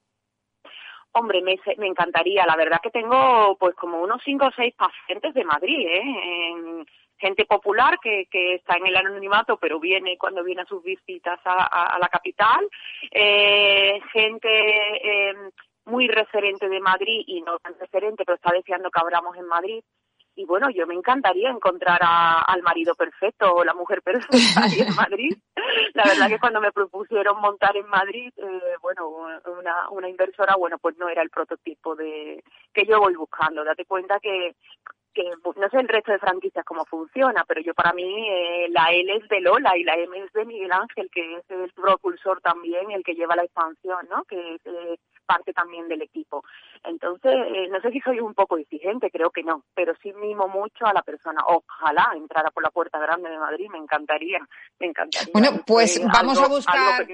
[1.17, 2.45] Hombre, me, me encantaría.
[2.45, 6.85] La verdad que tengo pues como unos cinco o seis pacientes de Madrid, ¿eh?
[7.19, 11.97] gente popular que, está en el anonimato, pero viene cuando viene a sus visitas a,
[11.99, 12.67] la capital,
[13.11, 15.35] eh, gente eh,
[15.85, 19.83] muy referente de Madrid y no tan referente, pero está deseando que abramos en Madrid
[20.37, 24.95] y bueno, yo me encantaría encontrar al marido perfecto o la mujer perfecta ahí en
[24.95, 25.35] Madrid.
[25.95, 30.77] La verdad que cuando me propusieron montar en Madrid, eh, bueno, una, una inversora, bueno,
[30.77, 33.63] pues no era el prototipo de que yo voy buscando.
[33.63, 34.55] Date cuenta que
[35.17, 38.91] que no sé el resto de franquicias cómo funciona, pero yo para mí eh, la
[38.91, 42.39] L es de Lola y la M es de Miguel Ángel, que es el propulsor
[42.41, 44.23] también, el que lleva la expansión, ¿no?
[44.25, 46.43] Que es eh, parte también del equipo.
[46.83, 50.47] Entonces, eh, no sé si soy un poco exigente, creo que no, pero sí mimo
[50.47, 51.41] mucho a la persona.
[51.47, 54.39] Ojalá entrara por la puerta grande de Madrid, me encantaría,
[54.79, 55.31] me encantaría.
[55.33, 57.05] Bueno, pues vamos a buscar...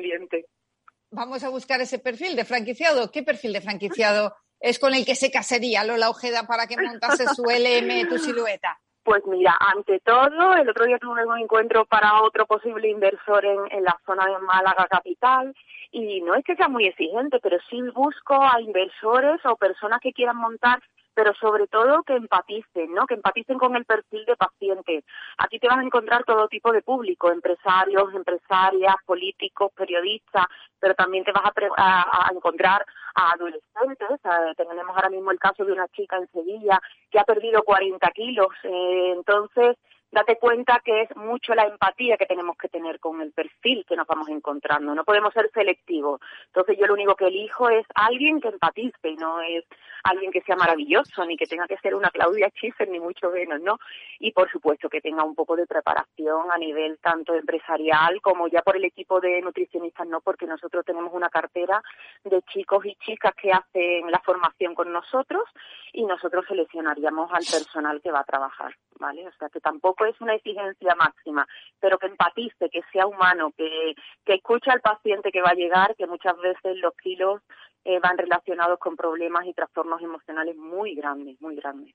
[1.16, 3.12] Vamos a buscar ese perfil de franquiciado.
[3.12, 7.28] ¿Qué perfil de franquiciado es con el que se casaría Lola Ojeda para que montase
[7.36, 8.80] su LM, tu silueta?
[9.04, 13.60] Pues mira, ante todo, el otro día tuve un encuentro para otro posible inversor en,
[13.70, 15.54] en la zona de Málaga capital
[15.94, 20.12] y no es que sea muy exigente, pero sí busco a inversores o personas que
[20.12, 20.82] quieran montar
[21.14, 23.06] pero sobre todo que empaticen, ¿no?
[23.06, 25.04] Que empaticen con el perfil de paciente.
[25.38, 30.46] Aquí te vas a encontrar todo tipo de público, empresarios, empresarias, políticos, periodistas,
[30.80, 31.44] pero también te vas
[31.78, 32.86] a, encontrar
[33.16, 34.20] a adolescentes.
[34.58, 36.80] tenemos ahora mismo el caso de una chica en Sevilla
[37.12, 38.50] que ha perdido 40 kilos.
[38.64, 39.78] Eh, entonces,
[40.14, 43.96] date cuenta que es mucho la empatía que tenemos que tener con el perfil que
[43.96, 44.94] nos vamos encontrando.
[44.94, 46.22] No podemos ser selectivos.
[46.48, 49.66] Entonces yo lo único que elijo es alguien que empatice y no es
[50.04, 53.60] alguien que sea maravilloso ni que tenga que ser una Claudia Schiffer ni mucho menos,
[53.62, 53.80] ¿no?
[54.20, 58.62] Y por supuesto que tenga un poco de preparación a nivel tanto empresarial como ya
[58.62, 60.22] por el equipo de nutricionistas, ¿no?
[60.22, 61.82] Porque nosotros tenemos una cartera
[62.24, 65.44] de chicos y chicas que hacen la formación con nosotros
[65.92, 69.28] y nosotros seleccionaríamos al personal que va a trabajar, ¿vale?
[69.28, 71.48] O sea que tampoco es una exigencia máxima,
[71.80, 73.94] pero que empatice, que sea humano, que,
[74.26, 77.42] que escuche al paciente que va a llegar, que muchas veces los kilos
[77.86, 81.94] eh, van relacionados con problemas y trastornos emocionales muy grandes, muy grandes.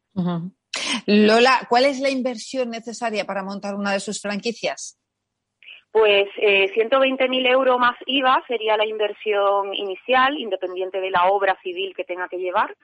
[1.06, 4.98] Lola, ¿cuál es la inversión necesaria para montar una de sus franquicias?
[5.90, 11.94] Pues eh, 120.000 euros más IVA sería la inversión inicial, independiente de la obra civil
[11.96, 12.76] que tenga que llevar.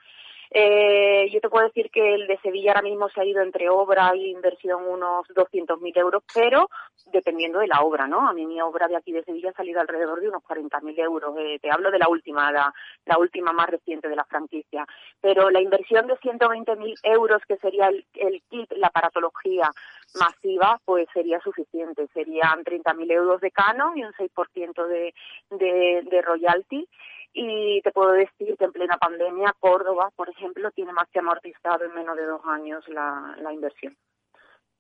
[0.56, 3.68] Eh, yo te puedo decir que el de Sevilla ahora mismo se ha ido entre
[3.68, 6.70] obra e inversión unos 200.000 euros, pero
[7.06, 8.28] dependiendo de la obra, ¿no?
[8.28, 11.34] A mí mi obra de aquí de Sevilla ha salido alrededor de unos 40.000 euros.
[11.40, 12.72] Eh, te hablo de la última, la,
[13.18, 14.86] última más reciente de la franquicia.
[15.20, 19.72] Pero la inversión de 120.000 euros, que sería el, el kit, la paratología
[20.20, 22.06] masiva, pues sería suficiente.
[22.14, 25.14] Serían 30.000 euros de canon y un 6% de,
[25.50, 26.86] de, de royalty
[27.34, 31.84] y te puedo decir que en plena pandemia Córdoba, por ejemplo, tiene más que amortizado
[31.84, 33.96] en menos de dos años la, la inversión.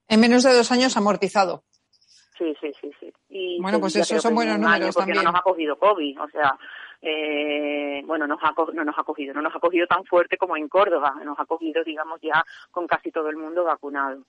[0.08, 1.64] En menos de dos años amortizado.
[2.38, 3.12] Sí, sí, sí, sí.
[3.28, 6.56] Y bueno, pues eso son buenos números porque no nos ha cogido COVID, o sea,
[7.00, 10.56] eh, bueno, nos ha, no nos ha cogido, no nos ha cogido tan fuerte como
[10.56, 14.22] en Córdoba, nos ha cogido, digamos, ya con casi todo el mundo vacunado.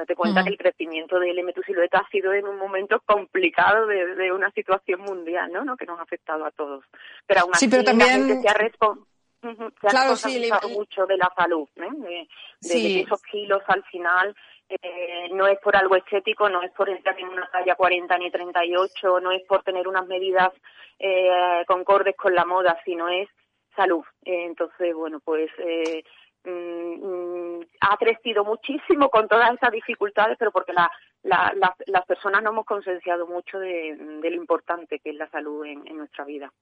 [0.00, 3.86] Date cuenta que el crecimiento del M tu silueta ha sido en un momento complicado
[3.86, 5.64] de, una situación mundial, ¿no?
[5.64, 5.76] ¿no?
[5.76, 6.84] Que nos ha afectado a todos.
[7.26, 8.40] Pero aún así sí, pero también...
[8.40, 12.26] se ha, responsabilizado mucho de la salud, ¿eh?
[12.60, 14.34] de, esos kilos al final
[14.68, 18.30] eh, no es por algo estético, no es por entrar en una talla 40 ni
[18.30, 20.50] 38, no es por tener unas medidas
[20.98, 23.28] eh, concordes con la moda, sino es
[23.74, 24.04] salud.
[24.24, 26.04] Eh, entonces, bueno, pues eh,
[26.44, 30.90] mm, mm, ha crecido muchísimo con todas esas dificultades, pero porque la,
[31.22, 36.24] las personas no hemos concienciado mucho de, lo importante que es la salud en nuestra
[36.24, 36.52] vida.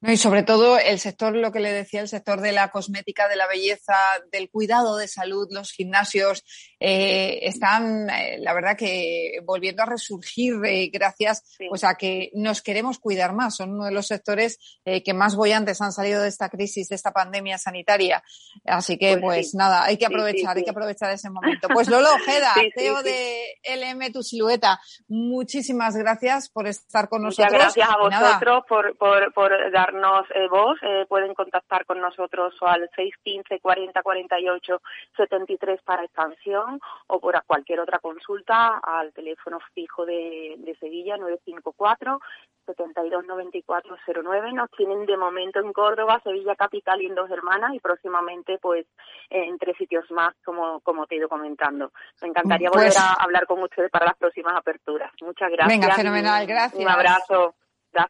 [0.00, 3.28] No, y sobre todo el sector, lo que le decía, el sector de la cosmética,
[3.28, 3.94] de la belleza,
[4.32, 6.44] del cuidado de salud, los gimnasios,
[6.80, 12.62] eh, están, eh, la verdad que volviendo a resurgir eh, gracias pues a que nos
[12.62, 13.56] queremos cuidar más.
[13.56, 17.12] Son uno de los sectores que más boyantes han salido de esta crisis, de esta
[17.12, 18.22] pandemia sanitaria.
[18.64, 21.68] Así que, pues, pues nada, hay que aprovechar, hay que aprovechar ese momento.
[21.68, 27.52] Pues Lolo Ojeda, CEO de LM Tu Silueta, muchísimas gracias por estar con nosotros.
[27.52, 32.54] Muchas gracias a vosotros por, por, por darnos eh, voz, eh, pueden contactar con nosotros
[32.60, 34.82] o al 615 40 48
[35.16, 42.20] 73 para expansión o por cualquier otra consulta al teléfono fijo de, de Sevilla 954
[42.66, 44.52] 729409.
[44.52, 48.86] Nos tienen de momento en Córdoba, Sevilla Capital y en Dos Hermanas y próximamente pues
[49.30, 51.92] en tres sitios más como, como te he ido comentando.
[52.22, 55.10] Me encantaría volver pues a hablar con ustedes para las próximas aperturas.
[55.22, 55.80] Muchas gracias.
[55.80, 56.82] Venga, fenomenal, gracias.
[56.82, 57.54] Un abrazo.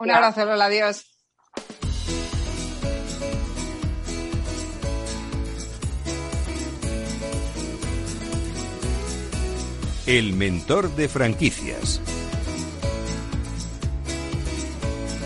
[0.00, 1.17] Un abrazo, Lola, adiós.
[10.08, 12.00] El mentor de franquicias.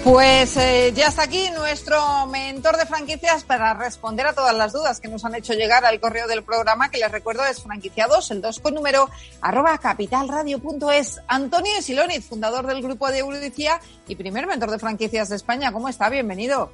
[0.04, 5.00] Pues eh, ya está aquí nuestro mentor de franquicias para responder a todas las dudas
[5.00, 8.42] que nos han hecho llegar al correo del programa, que les recuerdo es franquiciados, el
[8.42, 9.08] 2 con número,
[9.40, 11.20] arroba capitalradio.es.
[11.28, 13.78] Antonio Siloniz, fundador del grupo de Eurodicía
[14.08, 15.70] y primer mentor de franquicias de España.
[15.70, 16.10] ¿Cómo está?
[16.10, 16.72] Bienvenido.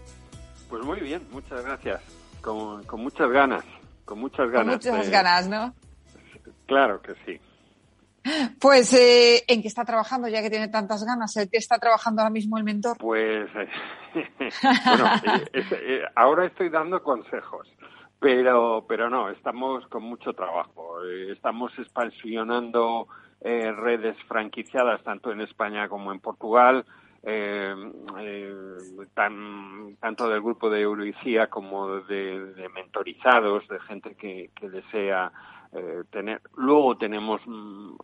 [0.70, 2.00] Pues muy bien, muchas gracias.
[2.40, 3.64] Con, muchas ganas,
[4.06, 4.78] con muchas ganas.
[4.82, 5.74] Con muchas ganas, ¿no?
[6.66, 7.38] Claro que sí.
[8.60, 11.36] Pues, eh, ¿en qué está trabajando ya que tiene tantas ganas?
[11.36, 12.96] ¿En qué está trabajando ahora mismo el mentor?
[12.98, 13.68] Pues, eh,
[14.84, 15.06] bueno,
[15.52, 17.68] eh, ahora estoy dando consejos,
[18.18, 21.02] pero, pero no, estamos con mucho trabajo.
[21.30, 23.06] estamos expansionando
[23.40, 26.84] redes franquiciadas tanto en España como en Portugal.
[30.00, 35.30] tanto del grupo de Euroicía como de, mentorizados, de gente que desea
[35.72, 36.40] eh, tener.
[36.56, 37.96] Luego tenemos mm,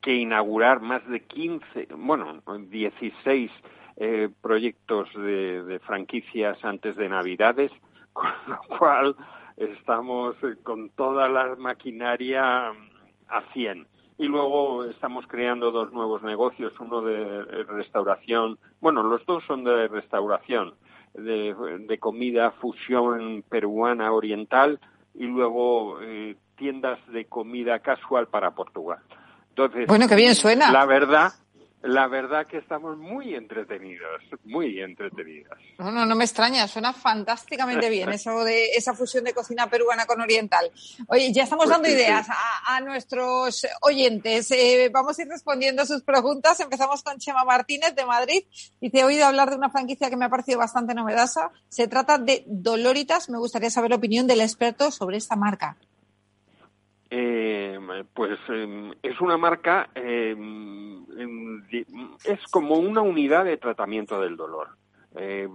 [0.00, 3.50] que inaugurar más de 15, bueno, 16
[3.96, 7.72] eh, proyectos de, franquicias antes de Navidades,
[8.12, 9.16] con lo cual
[9.56, 13.86] estamos eh, con toda la maquinaria a 100.
[14.18, 19.88] Y luego estamos creando dos nuevos negocios, uno de restauración, bueno, los dos son de
[19.88, 20.74] restauración,
[21.12, 21.54] de,
[21.86, 24.80] de comida fusión peruana oriental
[25.18, 28.98] y luego eh, tiendas de comida casual para Portugal.
[29.50, 30.70] Entonces, bueno, que bien suena.
[30.70, 31.32] La verdad,
[31.86, 35.56] la verdad que estamos muy entretenidos, muy entretenidos.
[35.78, 40.04] No, no, no me extraña, suena fantásticamente bien eso de esa fusión de cocina peruana
[40.04, 40.70] con oriental.
[41.06, 42.26] Oye, ya estamos pues dando ideas
[42.66, 44.50] A, nuestros oyentes.
[44.50, 46.58] Eh, vamos a ir respondiendo a sus preguntas.
[46.60, 48.42] Empezamos con Chema Martínez de Madrid
[48.80, 51.52] y te he oído hablar de una franquicia que me ha parecido bastante novedosa.
[51.68, 53.28] Se trata de Doloritas.
[53.28, 55.76] Me gustaría saber la opinión del experto sobre esta marca.
[57.08, 57.78] Eh,
[58.14, 61.04] pues em, es una marca, em,
[62.24, 64.70] es como una unidad de tratamiento del dolor.
[65.18, 65.48] Eh,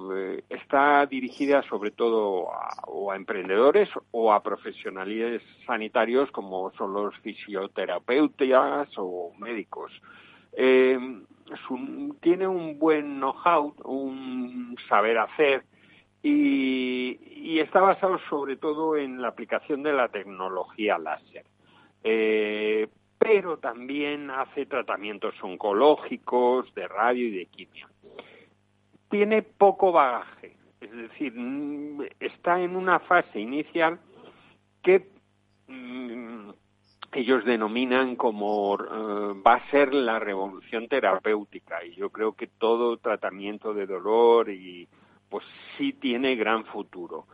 [0.49, 9.33] está dirigida sobre todo a, emprendedores o a profesionales sanitarios como son los fisioterapeutas o
[9.37, 9.91] médicos.
[12.21, 15.63] tiene un buen know-how, un saber hacer
[16.23, 21.45] y, está basado sobre todo en la aplicación de la tecnología láser.
[22.03, 22.87] Eh,
[23.19, 27.87] pero también hace tratamientos oncológicos, de radio y de quimio.
[29.09, 33.99] Tiene poco bagaje, es decir, mm, está en una fase inicial
[34.81, 35.07] que
[35.67, 36.49] mm,
[37.13, 42.97] ellos denominan como eh, va a ser la revolución terapéutica y yo creo que todo
[42.97, 44.87] tratamiento de dolor y
[45.31, 45.45] pues
[45.77, 47.25] sí tiene gran futuro.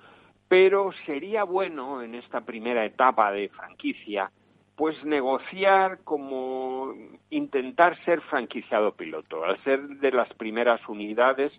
[0.47, 4.31] Pero sería bueno en esta primera etapa de franquicia,
[4.77, 6.93] pues negociar como
[7.31, 9.43] intentar ser franquiciado piloto.
[9.43, 11.51] Al ser de las primeras unidades,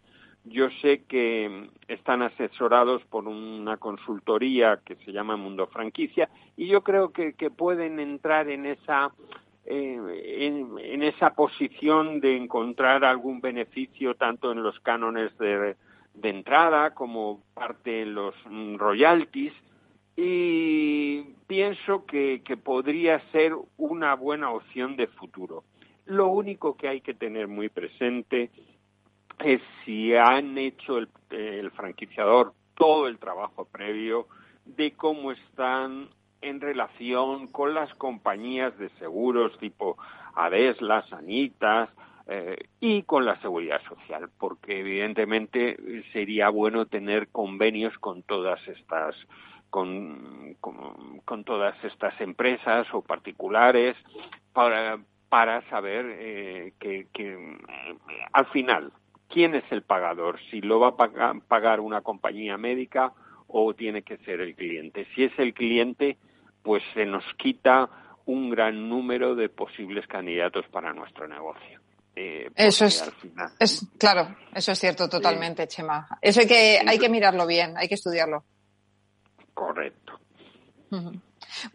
[0.45, 6.83] Yo sé que están asesorados por una consultoría que se llama Mundo Franquicia y yo
[6.83, 9.11] creo que, pueden entrar en esa
[9.67, 9.99] eh,
[10.47, 15.77] en, esa posición de encontrar algún beneficio tanto en los cánones de,
[16.23, 18.35] entrada como parte en los
[18.77, 19.53] royalties
[20.17, 25.65] y pienso que podría ser una buena opción de futuro.
[26.09, 28.51] Lo único que hay que tener muy presente
[29.41, 34.27] es si han hecho el, franquiciador todo el trabajo previo
[34.65, 36.09] de cómo están
[36.41, 39.97] en relación con las compañías de seguros tipo
[40.35, 41.91] Adesla, Sanitas
[42.29, 45.79] eh, y con la seguridad social, porque evidentemente
[46.13, 49.17] sería bueno tener convenios con todas estas
[49.71, 50.57] con,
[51.45, 53.97] todas estas empresas o particulares
[54.53, 54.99] para,
[55.29, 57.59] para saber eh, que, eh,
[58.33, 58.93] al final
[59.29, 63.13] quién es el pagador, si lo va a pagar, una compañía médica
[63.47, 65.07] o tiene que ser el cliente.
[65.15, 66.17] Si es el cliente,
[66.63, 67.89] pues se nos quita
[68.25, 71.78] un gran número de posibles candidatos para nuestro negocio.
[72.21, 73.05] Eh, eso es,
[73.61, 76.09] es, claro, eso es cierto totalmente, Chema.
[76.21, 78.45] Eso hay que, hay que mirarlo bien, hay que estudiarlo.
[79.55, 80.19] Correcto.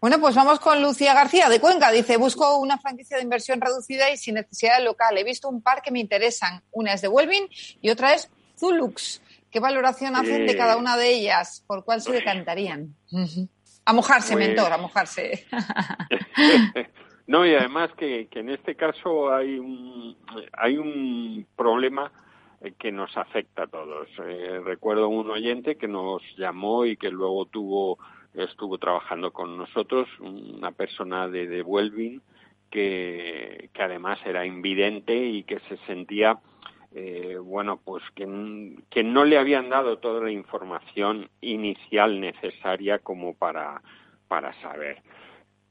[0.00, 1.90] Bueno, pues vamos con Lucía García de Cuenca.
[1.90, 5.16] Dice, busco una franquicia de inversión reducida y sin necesidad local.
[5.16, 6.62] He visto un par que me interesan.
[6.72, 7.48] Una es de Welvin
[7.80, 8.28] y otra es
[8.58, 9.22] Zulux.
[9.50, 11.64] ¿Qué valoración hacen de cada una de ellas?
[11.66, 12.94] ¿Por cuál se decantarían?
[13.86, 15.46] A mojarse, pues mentor, a mojarse.
[17.26, 20.16] no, y además que, en este caso hay un,
[20.52, 22.12] hay un problema
[22.78, 24.08] que nos afecta a todos.
[24.26, 27.98] Eh, recuerdo un oyente que nos llamó y que luego tuvo
[28.34, 31.62] estuvo trabajando con nosotros, una persona de, de
[32.70, 36.38] que, que además era invidente y que se sentía,
[36.94, 43.34] eh, bueno, pues que, que no le habían dado toda la información inicial necesaria como
[43.34, 43.82] para,
[44.26, 45.02] para saber.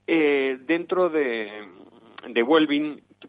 [0.05, 1.67] Eh, dentro de,
[2.27, 2.43] de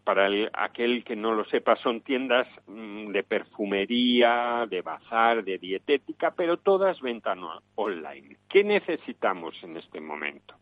[0.03, 6.31] para aquel que no lo sepa, son tiendas mm, de perfumería, de bazar, de dietética,
[6.31, 7.39] pero todas ventan
[7.75, 8.37] online.
[8.49, 10.55] ¿Qué necesitamos en este momento?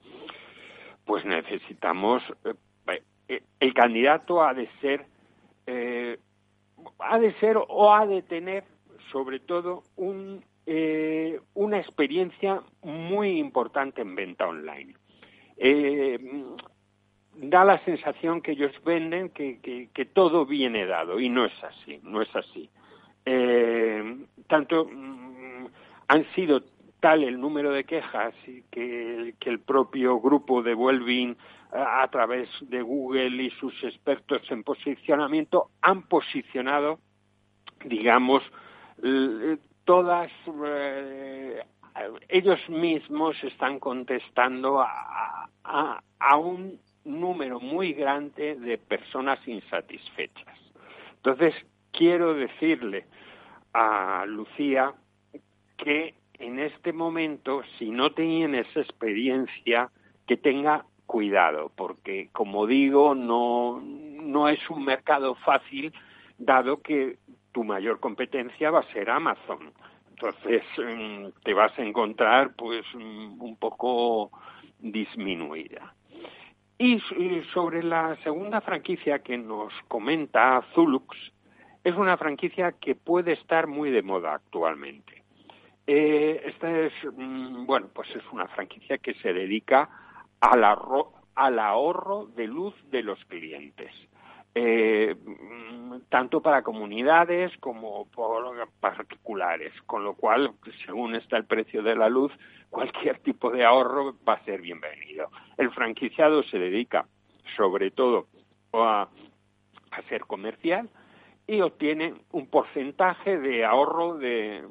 [1.06, 5.06] Pues necesitamos, eh, eh, el candidato ha de ser,
[5.68, 6.18] eh,
[7.00, 8.64] ha de ser o ha de tener,
[9.12, 10.44] sobre todo, un,
[11.56, 14.94] una experiencia muy importante en venta online
[17.36, 19.60] da la sensación que ellos venden que,
[19.94, 22.70] que, todo viene dado y no es así, no es así.
[23.26, 25.68] Eh, tanto mm,
[26.08, 26.64] han sido
[27.00, 28.34] tal el número de quejas
[28.72, 31.36] que, que el propio grupo de Wellbeing
[31.74, 37.00] a, través de Google y sus expertos en posicionamiento han posicionado,
[37.86, 38.44] digamos,
[39.84, 40.32] todas
[40.66, 41.64] eh,
[42.30, 45.50] ellos mismos están contestando a,
[46.38, 50.58] un número muy grande de personas insatisfechas.
[51.18, 51.54] Entonces,
[51.92, 53.06] quiero decirle
[53.74, 54.94] a Lucía
[55.78, 59.90] que en este momento, si no tienes experiencia,
[60.26, 65.94] que tenga cuidado, porque como digo, no, no es un mercado fácil,
[66.38, 67.18] dado que
[67.52, 69.72] tu mayor competencia va a ser Amazon.
[70.14, 74.32] Entonces mm, te vas a encontrar pues mm, un poco
[74.80, 75.96] disminuida.
[76.78, 77.00] Y
[77.54, 81.16] sobre la segunda franquicia que nos comenta Zulux,
[81.84, 85.24] es una franquicia que puede estar muy de moda actualmente.
[85.88, 89.90] Eh, esta es, mm, bueno, pues es una franquicia que se dedica
[90.40, 90.64] al,
[91.36, 93.92] al ahorro de luz de los clientes.
[94.56, 95.16] Eh,
[96.10, 100.54] tanto para comunidades como por particulares, con lo cual,
[100.86, 102.32] según está el precio de la luz,
[102.70, 105.30] cualquier tipo de ahorro va a ser bienvenido.
[105.58, 107.08] El franquiciado se dedica
[107.56, 108.28] sobre todo
[108.74, 109.08] a,
[110.10, 110.90] ser comercial
[111.46, 114.64] y obtiene un porcentaje de ahorro de,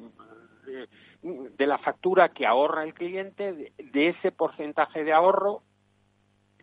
[1.21, 5.61] de, la factura que ahorra el cliente, de ese porcentaje de ahorro,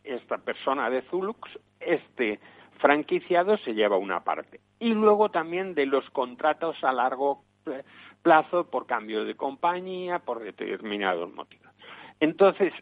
[0.05, 1.39] esta persona de Zulux,
[1.81, 2.39] este
[2.81, 4.61] franquiciado se lleva una parte.
[4.79, 7.45] Y luego también de los contratos a largo
[8.23, 11.73] plazo por cambio de compañía, por determinados motivos.
[12.21, 12.73] Entonces,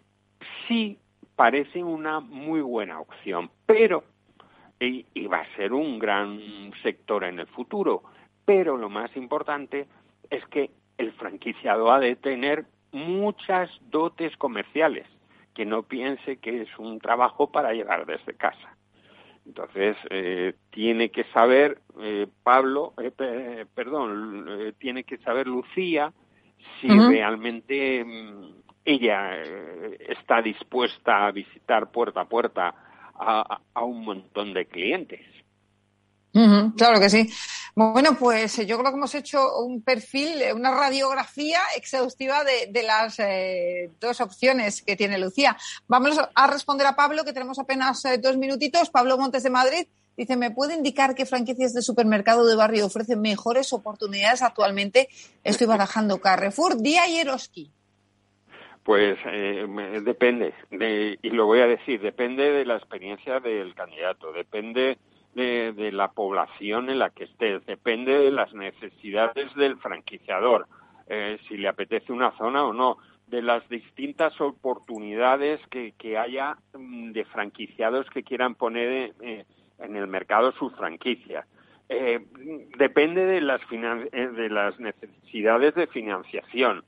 [0.67, 0.99] sí
[1.37, 4.05] parece una muy buena opción, pero,
[4.81, 8.03] y, y va a ser un gran sector en el futuro,
[8.45, 9.87] pero lo más importante
[10.31, 15.07] es que el franquiciado ha de tener muchas dotes comerciales,
[15.55, 18.78] que no piense que es un trabajo para llegar desde casa
[19.49, 26.13] Entonces, eh, tiene que saber eh, Pablo, eh, perdón, tiene que saber Lucía
[26.81, 28.53] si realmente mm,
[28.85, 29.43] ella
[30.07, 32.75] está dispuesta a visitar puerta a puerta
[33.21, 35.21] a un montón de clientes
[36.77, 37.31] claro que sí.
[37.75, 43.91] Bueno, pues yo creo que hemos hecho un perfil, una radiografía exhaustiva de, las eh,
[44.01, 45.57] dos opciones que tiene Lucía.
[45.87, 48.91] Vamos a responder a Pablo, que tenemos apenas eh, dos minutitos.
[48.91, 53.21] Pablo Montes de Madrid dice, ¿me puede indicar qué franquicias de supermercado de barrio ofrecen
[53.21, 55.09] mejores oportunidades actualmente?
[55.45, 57.71] Estoy barajando Carrefour, Día y Eroski.
[58.83, 60.53] Pues eh, depende,
[61.23, 64.99] y lo voy a decir, depende de la experiencia del candidato, depende
[65.39, 70.67] de, la población en la que estés, depende de las necesidades del franquiciador,
[71.07, 77.13] eh, si le apetece una zona o no, de las distintas oportunidades que, haya mm,
[77.13, 79.45] de franquiciados que quieran poner eh,
[79.79, 81.47] en el mercado sus franquicias.
[81.89, 82.21] Eh,
[82.77, 86.85] depende de las, de las necesidades de financiación.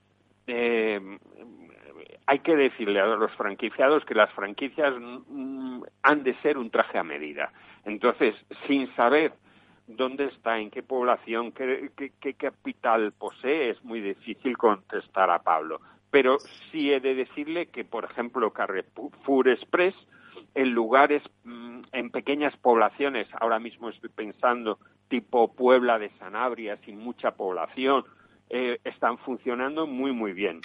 [2.27, 6.99] hay que decirle a los franquiciados que las franquicias mm, han de ser un traje
[6.99, 7.53] a medida.
[7.85, 8.35] Entonces,
[8.67, 9.33] sin saber
[9.87, 15.81] dónde está, en qué población, qué, capital posee, es muy difícil contestar a Pablo.
[16.11, 16.39] Pero
[16.71, 19.95] sí he de decirle que, por ejemplo, Carrefour Express,
[20.55, 24.79] en lugares, mm, en pequeñas poblaciones, ahora mismo estoy pensando
[25.09, 28.05] tipo Puebla de Sanabria, sin mucha población,
[28.49, 30.61] eh, están funcionando muy, muy bien.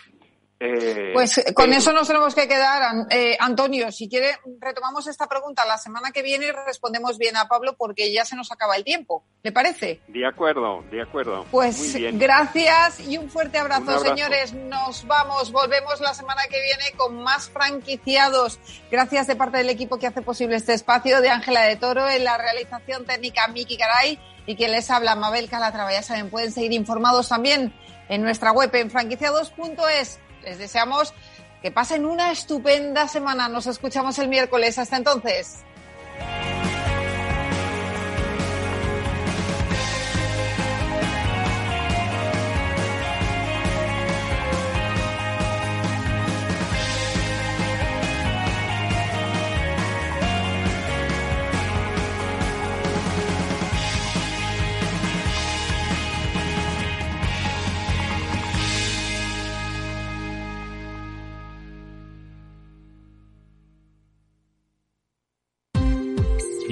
[0.58, 3.08] Eh, pues eh, con eso nos tenemos que quedar.
[3.10, 7.48] Eh, Antonio, si quiere, retomamos esta pregunta la semana que viene y respondemos bien a
[7.48, 9.26] Pablo porque ya se nos acaba el tiempo.
[9.44, 10.00] ¿Le parece?
[10.08, 11.46] De acuerdo, de acuerdo.
[11.52, 14.54] Pues gracias y un fuerte abrazo, señores.
[14.54, 18.60] Nos vamos, volvemos la semana que viene con más franquiciados.
[18.90, 22.24] Gracias de parte del equipo que hace posible este espacio, de Ángela de Toro, en
[22.24, 25.92] la realización técnica Miki Caray y que les habla Mabel Calatrava.
[25.92, 27.74] Ya saben, pueden seguir informados también
[28.08, 31.14] en nuestra web en franquiciados.es les deseamos
[31.62, 33.50] que pasen una estupenda semana.
[33.50, 34.78] Nos escuchamos el miércoles.
[34.78, 35.66] Hasta entonces.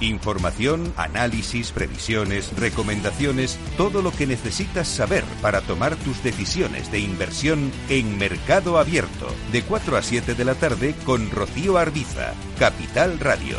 [0.00, 7.72] Información, análisis, previsiones, recomendaciones, todo lo que necesitas saber para tomar tus decisiones de inversión
[7.88, 13.56] en Mercado Abierto, de 4 a 7 de la tarde con Rocío Arbiza, Capital Radio.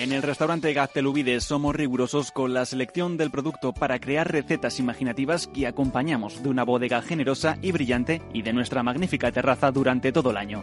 [0.00, 5.46] En el restaurante Gaztelubides somos rigurosos con la selección del producto para crear recetas imaginativas
[5.48, 10.30] que acompañamos de una bodega generosa y brillante y de nuestra magnífica terraza durante todo
[10.30, 10.62] el año.